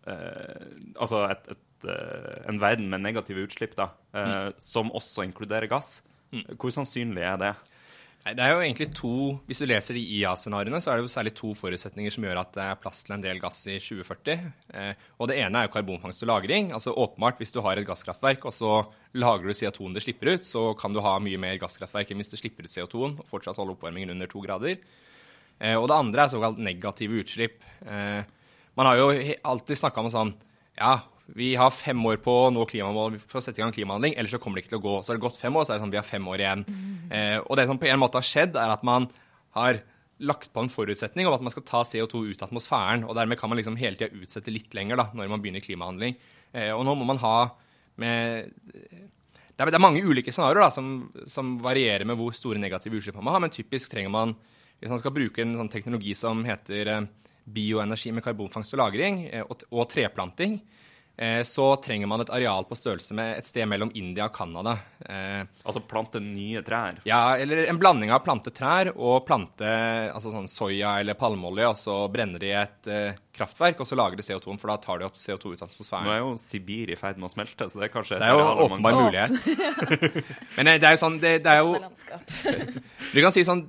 [0.08, 5.68] eh, Altså et, et, eh, en verden med negative utslipp, da, eh, som også inkluderer
[5.72, 5.98] gass.
[6.30, 7.52] Hvor sannsynlig er det?
[8.26, 9.14] Nei, Det er jo egentlig to
[9.48, 12.52] Hvis du leser de IA-scenarioene, så er det jo særlig to forutsetninger som gjør at
[12.58, 14.50] det er plass til en del gass i 2040.
[14.76, 16.74] Eh, og det ene er jo karbonfangst og -lagring.
[16.76, 20.44] Altså åpenbart, hvis du har et gasskraftverk, og så lagrer du CO2-en det slipper ut,
[20.44, 23.58] så kan du ha mye mer gasskraftverk enn hvis det slipper ut CO2-en og fortsatt
[23.58, 24.78] holde oppvarmingen under to grader.
[25.60, 27.64] Eh, og det andre er såkalt negative utslipp.
[27.86, 28.24] Eh,
[28.76, 29.12] man har jo
[29.44, 30.34] alltid snakka om sånn
[30.78, 31.02] Ja,
[31.36, 34.34] vi har fem år på å nå klimamålet for å sette i gang klimahandling, ellers
[34.34, 34.96] så kommer det ikke til å gå.
[35.04, 36.66] Så har det gått fem år, så er det sånn vi har fem år igjen.
[37.14, 39.08] Eh, og det som på en måte har skjedd, er at man
[39.58, 39.82] har
[40.20, 43.06] lagt på en forutsetning om at man skal ta CO2 ut av atmosfæren.
[43.08, 46.18] Og dermed kan man liksom hele tida utsette litt lenger da, når man begynner klimahandling.
[46.52, 47.36] Eh, og nå må man ha
[48.00, 48.52] med
[49.60, 53.18] det er, det er mange ulike scenarioer som, som varierer med hvor store negative utslipp
[53.20, 54.32] man må ha, men typisk trenger man,
[54.80, 57.08] hvis man skal bruke en sånn teknologi som heter eh,
[57.44, 60.62] bioenergi med karbonfangst og -lagring eh, og, og treplanting,
[61.44, 64.78] så trenger man et areal på størrelse med et sted mellom India og Canada.
[65.04, 67.02] Eh, Altså plante nye trær?
[67.04, 69.68] ja, eller en blanding av plante trær og plante
[70.14, 73.96] altså sånn soya eller palmeolje, og så brenner de i et eh, kraftverk, og så
[74.00, 76.08] lager de CO2, for da tar de CO2 ut av atmosfæren.
[76.08, 78.32] Nå er jo Sibir i ferd med å smelte, så det er kanskje et Det
[78.32, 79.36] er jo åpenbar mulighet.
[80.58, 81.76] Men eh, det er jo sånn Det, det er jo.
[83.14, 83.66] Du kan si sånn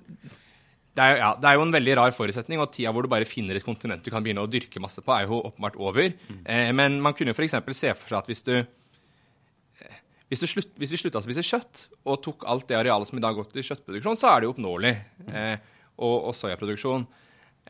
[1.00, 3.28] det er, ja, det er jo en veldig rar forutsetning, og tida hvor du bare
[3.28, 6.12] finner et kontinent du kan begynne å dyrke masse på, er jo åpenbart over.
[6.44, 7.56] Eh, men man kunne f.eks.
[7.56, 11.46] se for seg at hvis du eh, hvis, du slutt, hvis vi slutta å spise
[11.46, 14.50] kjøtt og tok alt det arealet som i dag går til kjøttproduksjon, så er det
[14.50, 14.92] jo oppnåelig.
[15.30, 15.56] Eh,
[16.00, 17.06] og, og soyaproduksjon.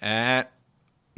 [0.06, 0.40] Eh,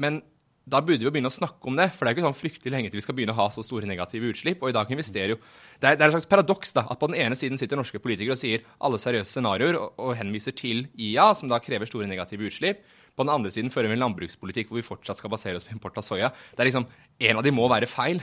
[0.03, 0.21] men
[0.65, 2.73] da burde vi jo begynne å snakke om det, for det er ikke sånn fryktelig
[2.73, 4.63] lenge til vi skal begynne å ha så store negative utslipp.
[4.63, 5.39] Og i dag investerer jo
[5.83, 7.99] Det er, det er et slags paradoks da, at på den ene siden sitter norske
[7.99, 12.07] politikere og sier alle seriøse scenarioer og, og henviser til IA, som da krever store
[12.07, 12.85] negative utslipp.
[13.19, 15.75] På den andre siden fører vi en landbrukspolitikk hvor vi fortsatt skal basere oss på
[15.75, 16.31] import av soya.
[16.55, 16.87] Det er liksom,
[17.19, 18.23] En av de må være feil.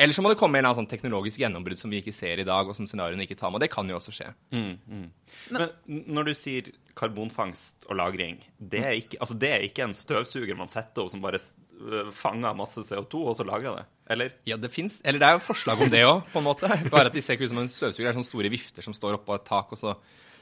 [0.00, 2.40] Eller så må det komme en eller annen sånn teknologisk gjennombrudd som vi ikke ser
[2.40, 3.60] i dag, og som scenarioene ikke tar med.
[3.60, 4.30] Det kan jo også skje.
[4.48, 5.10] Men
[5.52, 5.66] Men,
[6.08, 10.56] når du sier karbonfangst og -lagring, det er, ikke, altså det er ikke en støvsuger
[10.56, 13.84] man setter opp som bare øh, fanger masse CO2, og så lagrer det?
[14.10, 14.32] Eller?
[14.46, 15.02] Ja, det fins.
[15.04, 16.66] Eller det er jo forslag om det òg, på en måte.
[16.90, 18.08] Bare at de ser ikke ut som en støvsuger.
[18.08, 19.94] Det er sånne store vifter som står oppå et tak, og så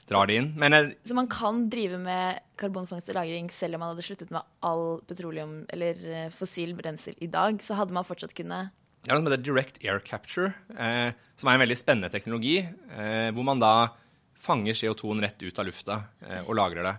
[0.09, 0.55] drar de inn.
[0.57, 4.31] Men jeg, Så man kan drive med karbonfangst og -lagring selv om man hadde sluttet
[4.31, 7.61] med all petroleum eller eh, fossil brensel i dag.
[7.61, 8.71] Så hadde man fortsatt kunnet
[9.09, 12.59] Det er noe som heter direct air capture, eh, som er en veldig spennende teknologi,
[12.61, 13.89] eh, hvor man da
[14.37, 15.95] fanger CO2-en rett ut av lufta
[16.27, 16.93] eh, og lagrer det.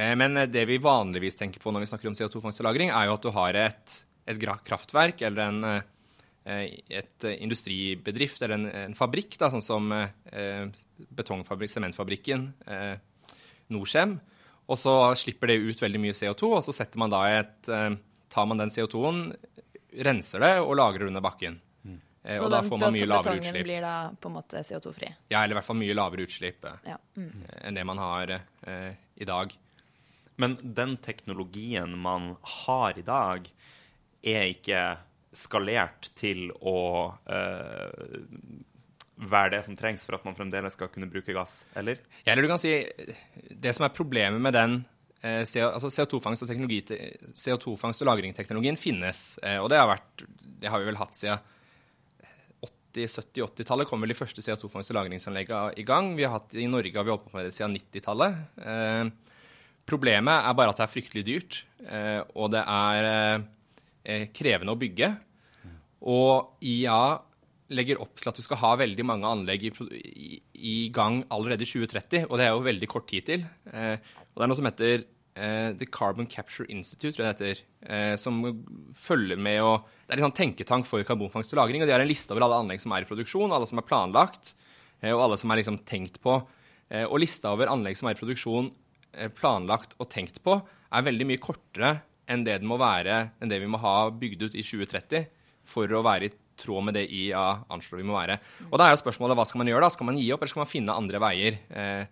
[0.00, 3.04] Eh, men det vi vanligvis tenker på når vi snakker om CO2-fangst og -lagring, er
[3.04, 3.96] jo at du har et,
[4.32, 5.64] et kraftverk eller en,
[6.48, 10.64] eh, et industribedrift eller en, en fabrikk, da, sånn som eh,
[11.20, 12.48] betongfabrikk, sementfabrikken
[13.68, 14.16] Norcem.
[14.72, 17.68] Og så slipper det ut veldig mye CO2, og så man et,
[18.32, 19.36] tar man den CO2-en,
[20.04, 21.60] renser det og lagrer under bakken.
[22.26, 25.12] Eh, Så og da får man mye lavere betongen blir da på en måte CO2-fri.
[25.30, 26.96] Ja, eller i hvert fall mye lavere utslipp eh, Ja.
[27.16, 27.44] Mm.
[27.62, 28.32] enn det man har
[28.66, 29.54] eh, i dag.
[30.36, 33.46] Men den teknologien man har i dag,
[34.26, 34.96] er ikke
[35.32, 38.26] skalert til å eh,
[39.16, 42.00] være det som trengs for at man fremdeles skal kunne bruke gass, eller?
[42.24, 42.72] Ja, eller du kan si
[43.54, 46.82] Det som er problemet med den eh, altså CO2-fangst og, teknologi,
[47.34, 50.26] CO2-fangst og lagringsteknologien finnes, eh, og det har, vært,
[50.60, 51.40] det har vi vel hatt siden
[52.96, 56.14] 80-, 70-, 80-tallet kom vel de første CO2-fangst- og lagringsanleggene i gang.
[56.16, 58.40] Vi har hatt, I Norge har vi holdt på med det siden 90-tallet.
[58.62, 59.04] Eh,
[59.86, 64.80] problemet er bare at det er fryktelig dyrt, eh, og det er eh, krevende å
[64.80, 65.12] bygge.
[66.06, 67.00] Og IA
[67.76, 72.28] legger opp til at du skal ha veldig mange anlegg i gang allerede i 2030,
[72.28, 73.46] og det er jo veldig kort tid til.
[74.36, 77.62] Og det er noe som heter eh, The Carbon Capture Institute, tror jeg det heter,
[77.88, 78.42] eh, som
[78.92, 82.04] følger med og Det er en sånn tenketank for karbonfangst og -lagring, og de har
[82.04, 84.54] en liste over alle anlegg som er i produksjon, alle som er planlagt,
[85.02, 86.46] eh, og alle som er liksom tenkt på.
[86.90, 88.70] Eh, og lista over anlegg som er i produksjon,
[89.14, 93.60] eh, planlagt og tenkt på, er veldig mye kortere enn det det være, enn det
[93.60, 95.26] vi må ha bygd ut i 2030
[95.64, 98.38] for å være i tråd med det IA anslår vi må være.
[98.70, 99.90] Og da er jo spørsmålet hva skal man gjøre da?
[99.90, 101.58] Skal man gi opp, eller skal man finne andre veier?
[101.70, 102.06] Eh,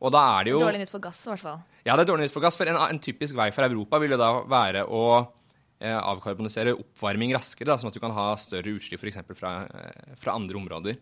[0.00, 1.58] og da er det jo Dårlig nytt for gass, i hvert fall.
[1.86, 2.58] Ja, det er dårlig nytt for gass.
[2.58, 7.32] For en, en typisk vei for Europa vil jo da være å eh, avkarbonisere oppvarming
[7.36, 9.22] raskere, da, sånn at du kan ha større utslipp f.eks.
[9.38, 10.98] Fra, eh, fra andre områder.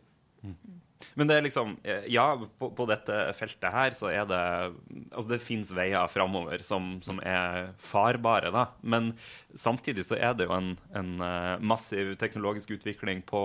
[1.19, 2.27] Men det er liksom eh, Ja,
[2.59, 4.40] på, på dette feltet her så er det
[5.12, 8.67] Altså, det fins veier framover som, som er farbare, da.
[8.83, 9.12] Men
[9.55, 13.45] samtidig så er det jo en, en eh, massiv teknologisk utvikling på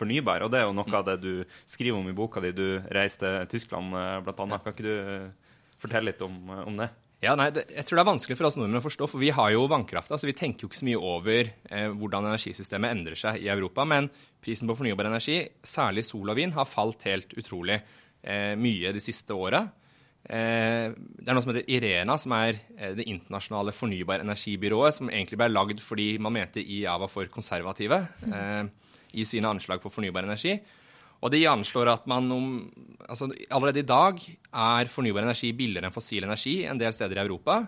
[0.00, 1.32] fornybar, og det er jo noe av det du
[1.68, 2.54] skriver om i boka di.
[2.56, 4.64] Du reiste til Tyskland, eh, blant annet.
[4.64, 6.88] Kan ikke du fortelle litt om, om det?
[7.20, 9.32] Ja, nei, det, Jeg tror det er vanskelig for oss nordmenn å forstå, for vi
[9.36, 10.16] har jo vannkrafta.
[10.16, 13.84] Så vi tenker jo ikke så mye over eh, hvordan energisystemet endrer seg i Europa.
[13.84, 14.08] Men
[14.40, 19.04] prisen på fornybar energi, særlig sol og vind, har falt helt utrolig eh, mye de
[19.04, 19.66] siste åra.
[20.24, 25.12] Eh, det er noe som heter IRENA, som er eh, det internasjonale fornybar energibyrået, som
[25.12, 28.64] egentlig ble lagd fordi man mente IA var for konservative eh,
[29.16, 30.56] i sine anslag på fornybar energi.
[31.20, 32.46] Og de anslår at man om,
[33.04, 37.24] altså allerede i dag er fornybar energi billigere enn fossil energi en del steder i
[37.24, 37.58] Europa.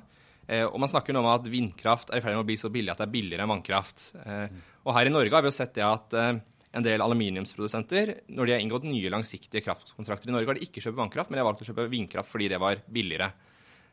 [0.49, 2.73] Eh, og man snakker nå om at vindkraft er i ferd med å bli så
[2.73, 4.09] billig at det er billigere enn vannkraft.
[4.25, 4.49] Eh,
[4.87, 6.41] og her i Norge har vi jo sett det at eh,
[6.73, 10.81] en del aluminiumsprodusenter, når de har inngått nye langsiktige kraftkontrakter i Norge, har de ikke
[10.81, 13.29] kjøpt vannkraft, men de har valgt å kjøpe vindkraft fordi det var billigere.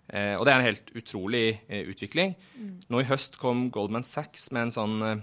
[0.09, 2.33] Eh, og det er en helt utrolig eh, utvikling.
[2.89, 5.19] Nå i høst kom Goldman Sachs med en sånn eh,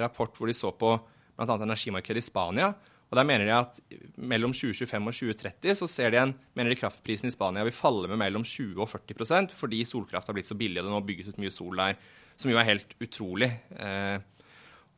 [0.00, 1.58] rapport hvor de så på bl.a.
[1.58, 2.70] energimarkedet i Spania.
[3.08, 3.78] Og der mener de at
[4.20, 8.08] mellom 2025 og 2030 så ser de en, mener de kraftprisen i Spania vil falle
[8.10, 11.30] med mellom 20 og 40% fordi solkraft har blitt så billig, og det nå bygges
[11.32, 11.96] ut mye sol der,
[12.38, 13.48] som jo er helt utrolig.
[13.80, 14.18] Eh,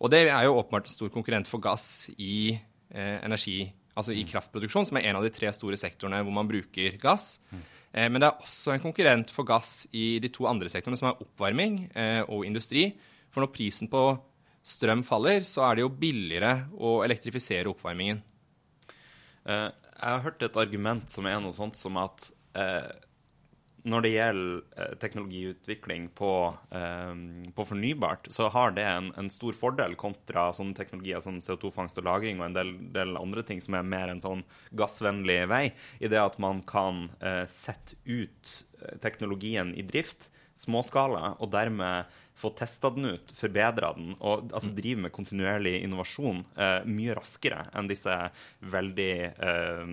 [0.01, 3.63] og det er jo åpenbart en stor konkurrent for gass i eh, energi,
[3.95, 7.37] altså i kraftproduksjon, som er en av de tre store sektorene hvor man bruker gass.
[7.53, 11.13] Eh, men det er også en konkurrent for gass i de to andre sektorene, som
[11.13, 11.85] er oppvarming
[12.27, 12.89] og industri.
[13.31, 14.03] For når prisen på
[14.71, 18.23] strøm faller, så er det jo billigere å elektrifisere oppvarmingen.
[19.45, 22.29] Eh, jeg har hørt et argument som er noe sånt som at
[22.59, 22.91] eh,
[23.89, 26.33] når det gjelder eh, teknologiutvikling på,
[27.57, 32.07] på fornybart, så har det en, en stor fordel kontra sånne teknologier som CO2-fangst og
[32.09, 34.45] -lagring og en del, del andre ting som er mer en sånn
[34.77, 35.65] gassvennlig vei,
[35.99, 37.09] i det at man kan
[37.49, 38.53] sette ut
[39.01, 40.29] teknologien i drift,
[40.61, 46.41] småskala, og dermed få testa den ut, forbedra den, og altså, drive med kontinuerlig innovasjon
[46.57, 48.15] eh, mye raskere enn disse
[48.73, 49.87] veldig eh,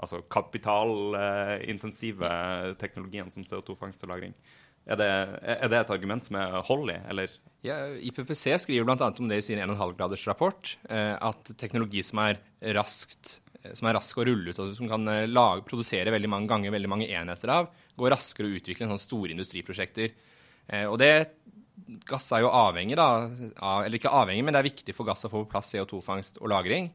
[0.00, 2.30] altså kapitalintensive
[2.80, 4.34] teknologiene som CO2-fangst og -lagring.
[4.88, 5.10] Er det,
[5.44, 7.28] er det et argument som er hold i, eller?
[7.62, 9.10] Ja, IPPC skriver bl.a.
[9.12, 12.40] om det i sin 1,5-gradersrapport, rapport, at teknologi som er
[12.74, 16.30] raskt eh, som er rask å rulle ut, og som kan eh, lage, produsere veldig
[16.32, 17.68] mange ganger veldig mange enheter av,
[18.00, 20.16] går raskere å utvikle enn sånne store industriprosjekter.
[20.70, 21.12] Eh, og det
[22.06, 23.08] gass er jo avhengig, da,
[23.58, 26.40] av, eller ikke avhengig, men det er viktig for gass å få på plass CO2-fangst
[26.40, 26.90] og -lagring.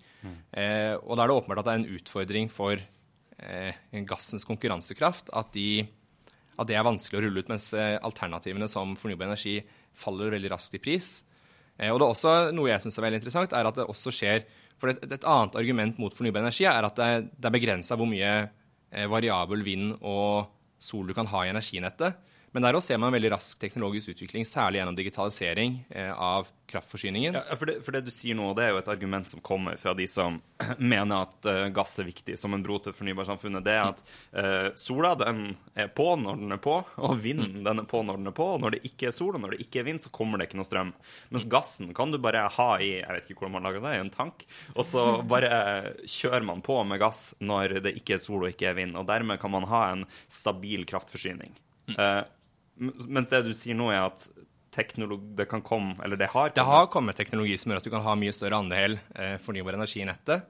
[0.52, 3.74] Eh, og da er det åpenbart at det er en utfordring for eh,
[4.08, 5.86] gassens konkurransekraft at, de,
[6.58, 9.60] at, det er vanskelig å rulle ut, mens eh, alternativene som fornybar energi
[9.94, 11.24] faller veldig raskt i pris.
[11.78, 14.14] Eh, og det er også noe jeg syns er veldig interessant, er at det også
[14.14, 17.96] skjer For et, et annet argument mot fornybar energi er at det, det er begrensa
[17.96, 18.32] hvor mye
[18.92, 20.52] eh, variabel vind og
[20.84, 22.18] sol du kan ha i energinettet.
[22.56, 26.48] Men der også ser man en veldig rask teknologisk utvikling, særlig gjennom digitalisering eh, av
[26.72, 27.36] kraftforsyningen.
[27.36, 29.76] Ja, for, det, for, det, du sier nå, det er jo et argument som kommer
[29.76, 30.38] fra de som
[30.80, 33.66] mener at uh, gass er viktig som en bro til fornybarsamfunnet.
[33.66, 34.00] Det er at
[34.40, 35.42] uh, sola den
[35.76, 38.48] er på når den er på, og vinden den er på når den er på.
[38.56, 40.48] Og når det ikke er sol og når det ikke er vind, så kommer det
[40.48, 40.94] ikke noe strøm.
[41.36, 44.06] Mens gassen kan du bare ha i jeg vet ikke hvordan man lager det, i
[44.06, 44.48] en tank.
[44.78, 45.04] Og så
[45.36, 45.52] bare
[46.08, 48.96] kjører man på med gass når det ikke er sol og ikke er vind.
[48.96, 51.52] Og dermed kan man ha en stabil kraftforsyning.
[52.00, 52.24] Uh,
[52.78, 54.28] mens det du sier nå, er at
[54.76, 56.56] det kan komme, eller det har kommet?
[56.58, 59.78] Det har kommet teknologi som gjør at du kan ha mye større andel eh, fornybar
[59.78, 60.44] energi i nettet.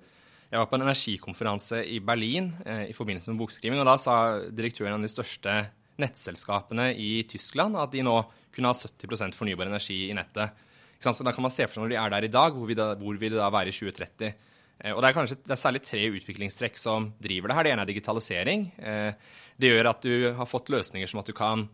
[0.49, 4.15] Jeg var på en energikonferanse i Berlin eh, i forbindelse med bokskriving, og da sa
[4.49, 5.59] direktøren av de største
[6.01, 8.17] nettselskapene i Tyskland at de nå
[8.55, 10.65] kunne ha 70% fornybar energi i nettet.
[11.05, 12.79] Så da kan man se for seg når de er der i dag, hvor vil,
[12.79, 14.35] da, hvor vil det da være i 2030?
[14.79, 17.67] Eh, og det er, kanskje, det er særlig tre utviklingstrekk som driver det her.
[17.67, 18.69] Det ene er digitalisering.
[18.79, 21.67] Eh, det gjør at du har fått løsninger som at du kan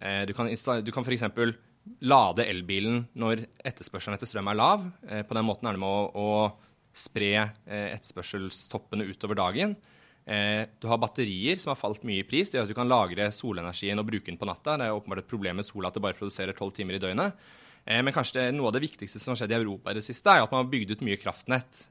[0.00, 0.48] du kan,
[0.84, 1.24] du kan f.eks.
[2.00, 4.86] lade elbilen når etterspørselen etter strøm er lav.
[5.08, 9.76] Eh, på den måten er det med å, å spre eh, etterspørselstoppene utover dagen.
[10.22, 12.46] Du har batterier som har falt mye i pris.
[12.46, 14.76] Det gjør at du kan lagre solenergien og bruke den på natta.
[14.78, 17.40] Det er åpenbart et problem med sola at det bare produserer tolv timer i døgnet.
[17.82, 20.30] Men kanskje det, noe av det viktigste som har skjedd i Europa i det siste,
[20.30, 21.82] er at man har bygd ut mye kraftnett.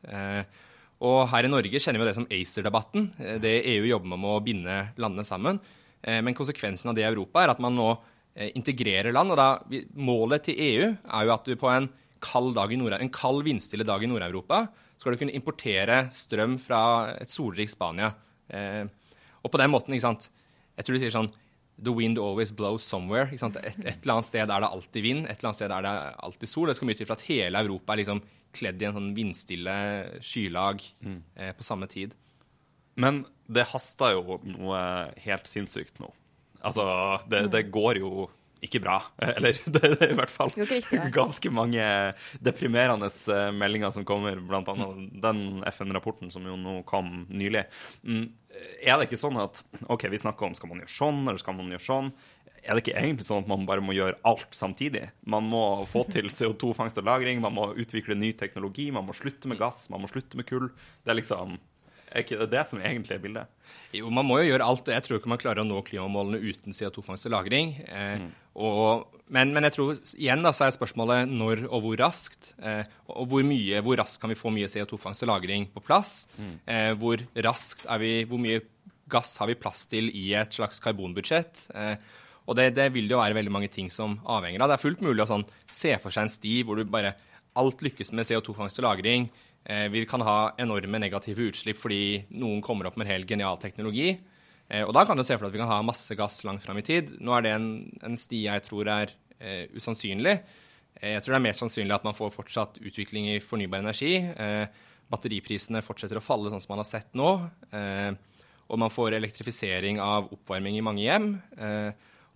[1.04, 3.12] Og her i Norge kjenner vi det som ACER-debatten.
[3.44, 5.60] Det EU jobber med å binde landene sammen.
[6.04, 9.34] Eh, men konsekvensen av det i Europa er at man nå eh, integrerer land.
[9.34, 9.50] og da,
[9.98, 11.90] Målet til EU er jo at du på en
[12.22, 14.68] kald, dag i Nord en kald vindstille dag i Nord-Europa
[15.02, 16.82] skal du kunne importere strøm fra
[17.18, 18.12] et solrikt Spania.
[18.54, 18.86] Eh,
[19.42, 20.28] og på den måten, ikke sant
[20.78, 21.32] Jeg tror de sier sånn
[21.82, 23.32] The wind always blows somewhere.
[23.32, 23.58] Ikke sant?
[23.58, 25.94] Et, et, eller annet sted er det alltid vind, et eller annet sted er det
[26.28, 26.70] alltid sol.
[26.70, 28.22] Det skal mye til for at hele Europa er liksom
[28.54, 29.76] kledd i en sånn vindstille
[30.22, 31.18] skylag mm.
[31.42, 32.14] eh, på samme tid.
[33.02, 34.82] Men det haster jo noe
[35.26, 36.12] helt sinnssykt nå.
[36.62, 36.86] Altså,
[37.30, 38.30] det, det går jo
[38.62, 39.00] ikke bra.
[39.36, 40.54] Eller det, er i hvert fall
[41.14, 41.86] ganske mange
[42.44, 44.76] deprimerende eh, meldinger som kommer, bl.a.
[45.24, 47.66] den FN-rapporten som jo nå kom nylig.
[48.06, 48.28] Mm,
[48.84, 51.58] er det ikke sånn at OK, vi snakker om skal man gjøre sånn, eller skal
[51.58, 52.14] man gjøre sånn?
[52.62, 55.08] Er det ikke egentlig sånn at man bare må gjøre alt samtidig?
[55.26, 59.50] Man må få til CO2-fangst og -lagring, man må utvikle ny teknologi, man må slutte
[59.50, 60.70] med gass, man må slutte med kull.
[61.02, 61.58] Det er liksom
[62.12, 63.71] er ikke det det som egentlig er bildet?
[63.95, 64.91] Jo, man må jo gjøre alt.
[64.91, 67.74] Jeg tror ikke man klarer å nå klimamålene uten CO2-fangst og -lagring.
[67.88, 68.30] Eh, mm.
[69.32, 72.54] men, men, jeg tror igjen da, så er spørsmålet når og hvor raskt.
[72.60, 76.28] Eh, og hvor, mye, hvor raskt kan vi få mye CO2-fangst og -lagring på plass?
[76.38, 76.56] Mm.
[76.67, 78.62] Eh, hvor raskt er vi, hvor mye
[79.12, 81.67] gass har vi plass til i et slags karbonbudsjett?
[81.76, 81.95] Eh,
[82.47, 84.71] og det, det, vil jo være veldig mange ting som avhenger av.
[84.71, 87.15] Det er fullt mulig å sånn, se for seg en sti hvor du bare
[87.60, 89.30] alt lykkes med CO2-fangst og -lagring.
[89.63, 93.60] Eh, vi kan ha enorme negative utslipp fordi noen kommer opp med en helt genial
[93.62, 94.15] teknologi.
[94.67, 96.65] Eh, og da kan du se for deg at vi kan ha masse gass langt
[96.65, 97.13] fram i tid.
[97.21, 97.71] Nå er det en,
[98.02, 100.38] en sti jeg tror er uh, usannsynlig.
[101.02, 104.19] Jeg tror det er mer sannsynlig at man får fortsatt utvikling i fornybar energi.
[105.10, 107.30] Batteriprisene fortsetter å falle sånn som man har sett nå.
[108.69, 111.32] Og man får elektrifisering av oppvarming i mange hjem.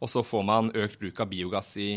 [0.01, 1.89] Og så får man økt bruk av biogass i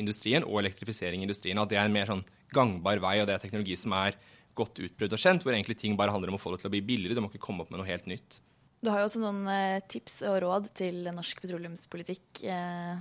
[0.00, 1.60] industrien og elektrifisering i industrien.
[1.62, 2.24] At det er en mer sånn
[2.56, 4.18] gangbar vei, og det er teknologi som er
[4.56, 6.74] godt utprøvd og kjent, hvor egentlig ting bare handler om å få det til å
[6.74, 7.18] bli billigere.
[7.18, 8.40] Det må ikke komme opp med noe helt nytt.
[8.84, 12.96] Du har jo også noen eh, tips og råd til norsk petroleumspolitikk eh,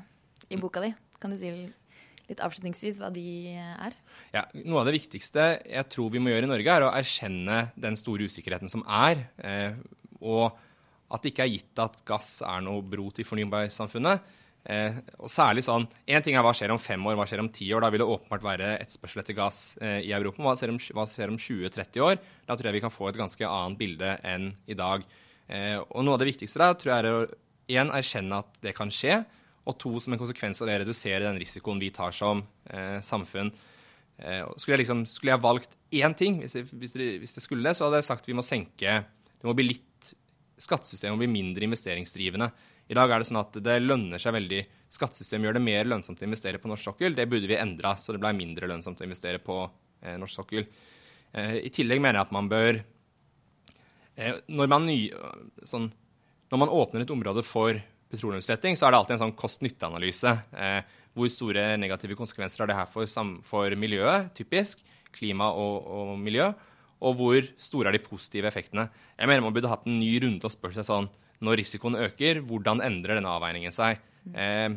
[0.50, 0.94] i boka di.
[1.22, 1.52] Kan du si
[2.26, 3.98] litt avslutningsvis hva de er?
[4.34, 7.68] Ja, Noe av det viktigste jeg tror vi må gjøre i Norge, er å erkjenne
[7.80, 9.28] den store usikkerheten som er.
[9.38, 9.78] Eh,
[10.26, 10.58] og
[11.14, 14.26] at det ikke er gitt at gass er noe bro til fornybarsamfunnet.
[14.66, 17.52] Eh, og særlig sånn, Én ting er hva skjer om fem år, hva skjer om
[17.54, 17.86] ti år?
[17.86, 20.42] Da vil det åpenbart være etterspørsel etter gass eh, i Europa.
[20.42, 22.18] Hva skjer om, om 20-30 år?
[22.48, 25.06] Da tror jeg vi kan få et ganske annet bilde enn i dag.
[25.46, 27.24] Eh, og Noe av det viktigste da tror jeg er å
[27.70, 29.22] én, erkjenne at det kan skje,
[29.66, 33.50] og to, som en konsekvens av det, redusere den risikoen vi tar som eh, samfunn.
[34.18, 37.44] Eh, skulle, jeg liksom, skulle jeg valgt én ting, hvis, jeg, hvis, det, hvis, det,
[37.44, 39.02] skulle det, så hadde jeg sagt vi må senke
[39.36, 40.14] Det må bli litt
[40.56, 42.46] Skattesystemet må bli mindre investeringsdrivende.
[42.86, 44.64] I dag er det sånn at det lønner seg veldig
[44.96, 47.16] Skattesystemet gjør det mer lønnsomt å investere på norsk sokkel.
[47.18, 50.68] Det burde vi endra, så det ble mindre lønnsomt å investere på eh, norsk sokkel.
[51.36, 55.00] Eh, I tillegg mener jeg at man bør eh, når, man ny,
[55.68, 55.90] sånn,
[56.54, 57.82] når man åpner et område for
[58.14, 60.36] petroleumsletting, så er det alltid en sånn kost-nytte-analyse.
[60.56, 63.10] Eh, hvor store negative konsekvenser har det her for,
[63.48, 64.84] for miljøet, typisk,
[65.16, 66.50] klima og, og, miljø,
[67.06, 68.88] og hvor store er de positive effektene.
[69.18, 71.12] Jeg mener man burde hatt en ny runde og spurt seg sånn
[71.44, 74.00] når risikoen øker, hvordan endrer denne avveiningen seg?
[74.34, 74.70] Eh,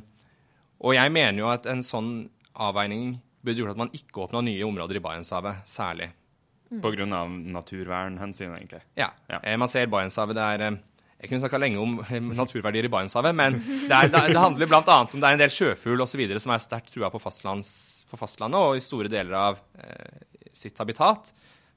[0.79, 2.13] og jeg mener jo at en sånn
[2.59, 6.11] avveining burde gjort at man ikke åpna nye områder i Barentshavet, særlig.
[6.69, 6.83] Mm.
[7.17, 8.83] Av naturvernhensyn, egentlig?
[8.99, 9.13] Ja.
[9.31, 9.41] ja.
[9.41, 10.81] Eh, man ser Barentshavet det er eh,
[11.19, 11.97] jeg kunne snakka lenge om
[12.39, 14.83] naturverdier i Barentshavet, men det, er, det handler bl.a.
[14.87, 16.23] om det er en del sjøfugl osv.
[16.39, 20.23] som er sterkt trua på, på, fastlandet og i store deler av eh,
[20.55, 21.33] sitt habitat,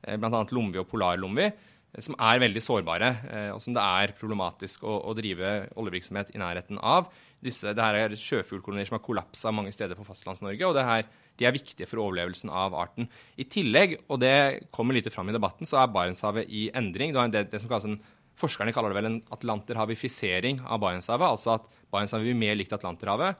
[0.06, 0.44] eh, bl.a.
[0.54, 5.02] lomvi og polarlomvi, eh, som er veldig sårbare, eh, og som det er problematisk å,
[5.10, 7.10] å drive oljevirksomhet i nærheten av.
[7.44, 10.68] Disse, det her er sjøfuglkolonier som har kollapsa mange steder på Fastlands-Norge.
[10.68, 13.10] og her, De er viktige for overlevelsen av arten.
[13.36, 17.18] I tillegg, og det kommer lite fram i debatten, så er Barentshavet i endring.
[17.34, 18.02] Det, det som kalles en
[18.42, 21.34] Forskerne kaller det vel en atlanterhavifisering av Barentshavet.
[21.36, 23.38] Altså at Barentshavet blir mer likt Atlanterhavet.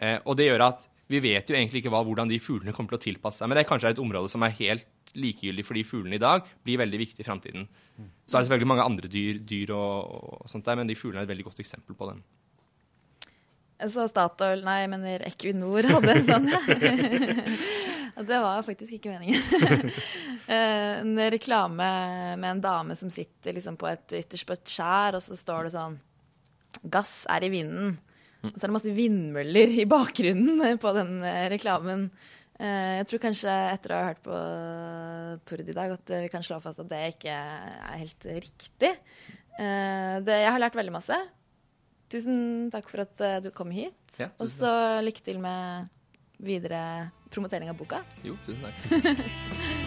[0.00, 2.94] Eh, og det gjør at vi vet jo egentlig ikke hva, hvordan de fuglene kommer
[2.94, 3.50] til å tilpasse seg.
[3.50, 6.46] Men det er kanskje et område som er helt likegyldig for de fuglene i dag,
[6.66, 7.64] blir veldig viktig i framtiden.
[8.26, 11.24] Så er det selvfølgelig mange andre dyr, dyr og, og, sånt der, men de fuglene
[11.24, 12.22] er et veldig godt eksempel på den.
[13.90, 16.48] Så Statoil, nei, jeg mener Equinor hadde en sånn
[18.28, 19.94] Det var faktisk ikke meningen.
[20.50, 21.86] Eh, en reklame
[22.34, 25.68] med en dame som sitter liksom på et ytterst på et skjær, og så står
[25.68, 25.94] det sånn
[26.90, 27.92] Gass er i vinden.
[28.46, 32.06] Og så er det masse vindmøller i bakgrunnen på den eh, reklamen.
[32.60, 34.38] Eh, jeg tror kanskje etter å ha hørt på
[35.48, 38.94] Tord i dag, at vi kan slå fast at det ikke er helt riktig.
[39.60, 41.16] Det, jeg har lært veldig masse.
[42.10, 43.98] Tusen takk for at du kom hit.
[44.16, 44.70] Ja, og så
[45.04, 45.90] lykke til med
[46.40, 48.00] videre promotering av boka.
[48.24, 49.76] Jo, tusen takk.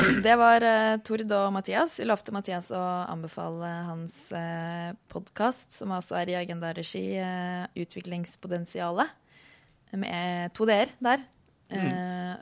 [0.00, 1.98] Det var uh, Tord og Mathias.
[2.00, 2.80] Vi lovte Mathias å
[3.10, 9.12] anbefale hans uh, eh, podkast, som også er i agendaregi, uh, Utviklingspotensialet,
[10.00, 11.26] med to d-er der.
[11.70, 11.90] Mm.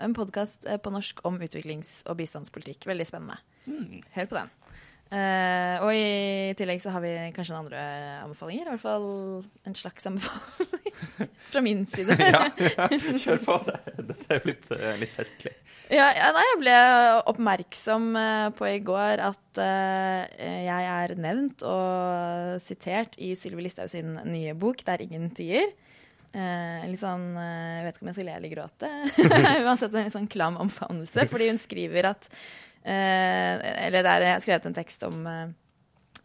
[0.06, 2.86] En podkast på norsk om utviklings- og bistandspolitikk.
[2.88, 3.36] Veldig spennende.
[3.66, 4.04] Mm.
[4.14, 4.52] Hør på den.
[5.08, 7.84] Uh, og i tillegg så har vi kanskje noen andre
[8.26, 8.66] anbefalinger.
[8.66, 9.06] I hvert fall
[9.64, 10.98] en slags anbefaling
[11.50, 12.16] fra min side.
[12.20, 12.42] ja,
[12.76, 13.56] ja, kjør på.
[13.96, 15.54] Dette er jo litt, eh, litt festlig.
[15.88, 16.76] Ja, ja, nei, jeg ble
[17.32, 23.88] oppmerksom uh, på i går at uh, jeg er nevnt og sitert i Sylvi Listhaug
[23.88, 25.72] sin nye bok 'Det er ingen tier'.
[26.84, 28.88] litt sånn Jeg vet ikke om jeg skal le eller gråte.
[29.64, 34.44] Uansett en litt sånn klam omfavnelse, fordi hun skriver at Eh, eller der jeg har
[34.44, 35.48] skrevet en tekst om eh,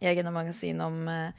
[0.04, 1.30] i Agenda Magasin om uh,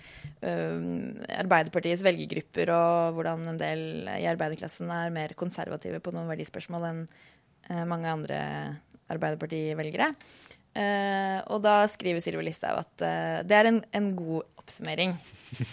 [1.36, 7.02] Arbeiderpartiets velgergrupper og hvordan en del i arbeiderklassen er mer konservative på noen verdispørsmål enn
[7.88, 8.38] mange andre
[9.12, 10.10] Arbeiderparti-velgere.
[11.52, 13.04] Og da skriver Sylvi Listhaug at
[13.48, 15.12] det er en, en, god oppsummering,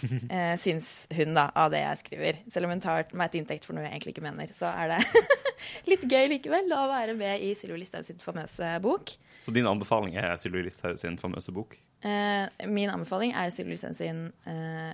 [0.64, 2.40] syns hun, da, av det jeg skriver.
[2.52, 4.94] Selv om hun tar meg til inntekt for noe jeg egentlig ikke mener, så er
[4.94, 5.24] det
[5.90, 9.14] litt gøy likevel å være med i Sylvi Listhaug sin famøse bok.
[9.42, 11.74] Så din anbefaling er Sylvi Listhaug sin famøse bok?
[12.06, 14.92] Eh, min anbefaling er Sylvi Listhaug sin eh,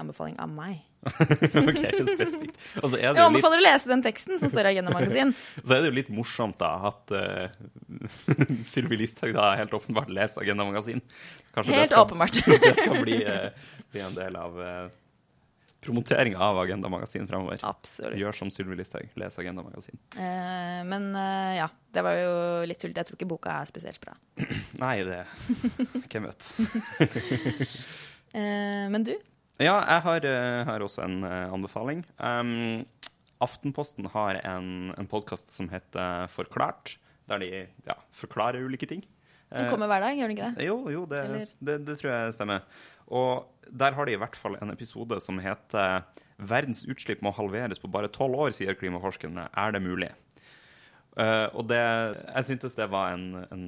[0.00, 0.82] anbefaling av meg.
[1.04, 1.80] ok,
[2.16, 2.56] spesifikt.
[2.80, 3.66] Altså jeg anbefaler litt...
[3.66, 5.34] å lese den teksten som står i Agenda Magasin.
[5.64, 7.54] så er det jo litt morsomt da at uh,
[8.72, 11.02] Sylvi Listhaug da helt åpenbart leser Agenda Magasin.
[11.54, 12.40] Kanskje helt det skal, åpenbart.
[12.64, 14.70] det skal bli, uh, bli, en del av uh,
[15.84, 17.60] promotering av Agenda Magasin fremover.
[17.66, 18.16] Absolutt.
[18.20, 20.00] Gjør som Sylvi Listhaug, les Agenda Magasin.
[20.16, 22.34] Eh, men eh, ja, det var jo
[22.68, 23.02] litt tullete.
[23.02, 24.16] Jeg tror ikke boka er spesielt bra.
[24.84, 25.22] Nei, det
[26.08, 26.50] Hvem vet.
[28.40, 29.14] eh, men du?
[29.62, 32.02] Ja, jeg har, eh, har også en uh, anbefaling.
[32.18, 32.82] Um,
[33.44, 36.96] Aftenposten har en, en podkast som heter Forklart,
[37.30, 37.50] der de
[37.86, 39.04] ja, forklarer ulike ting.
[39.54, 40.66] Den kommer hver dag, gjør den ikke det?
[40.66, 41.22] Jo, jo det,
[41.62, 42.64] det, det, tror jeg stemmer.
[43.08, 46.04] Og der har de i hvert fall en episode som heter
[46.38, 49.48] 'Verdens utslipp må halveres på bare tolv år', sier klimaforskerne.
[49.54, 50.10] Er det mulig?
[51.14, 53.66] Uh, og det, jeg syntes det var en, en,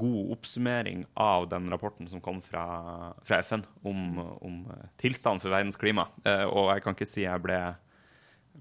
[0.00, 4.62] god oppsummering av den rapporten som kom fra, fra FN om, om
[4.96, 6.06] tilstanden for verdens klima.
[6.24, 7.58] Uh, og jeg kan ikke si jeg ble,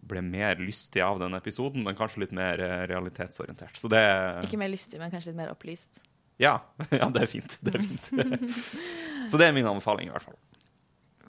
[0.04, 2.60] ble mer lystig av den episoden, men kanskje litt mer
[2.92, 3.80] realitetsorientert.
[3.88, 4.04] Det,
[4.44, 6.04] ikke mer lystig, men kanskje litt mer opplyst?
[6.42, 6.60] Ja,
[7.00, 7.58] ja det er fint.
[7.64, 8.12] Det er fint.
[9.32, 10.38] Så det er min anbefaling, i hvert fall.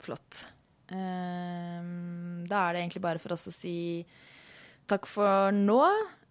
[0.03, 0.43] Flott.
[0.87, 4.05] Um, da er det egentlig bare for oss å si
[4.87, 5.81] takk for nå.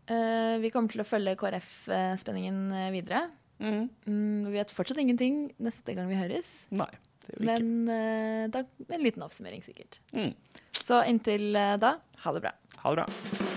[0.06, 3.26] Uh, vi kommer til å følge KrF-spenningen eh, videre.
[3.58, 3.88] Mm.
[4.06, 6.52] Um, vi vet fortsatt ingenting neste gang vi høres.
[6.70, 6.88] Nei,
[7.24, 7.58] det gjør vi ikke.
[7.58, 10.00] Men uh, da, en liten oppsummering, sikkert.
[10.16, 10.32] Mm.
[10.78, 12.56] Så inntil uh, da, ha det bra.
[12.84, 13.55] Ha det bra.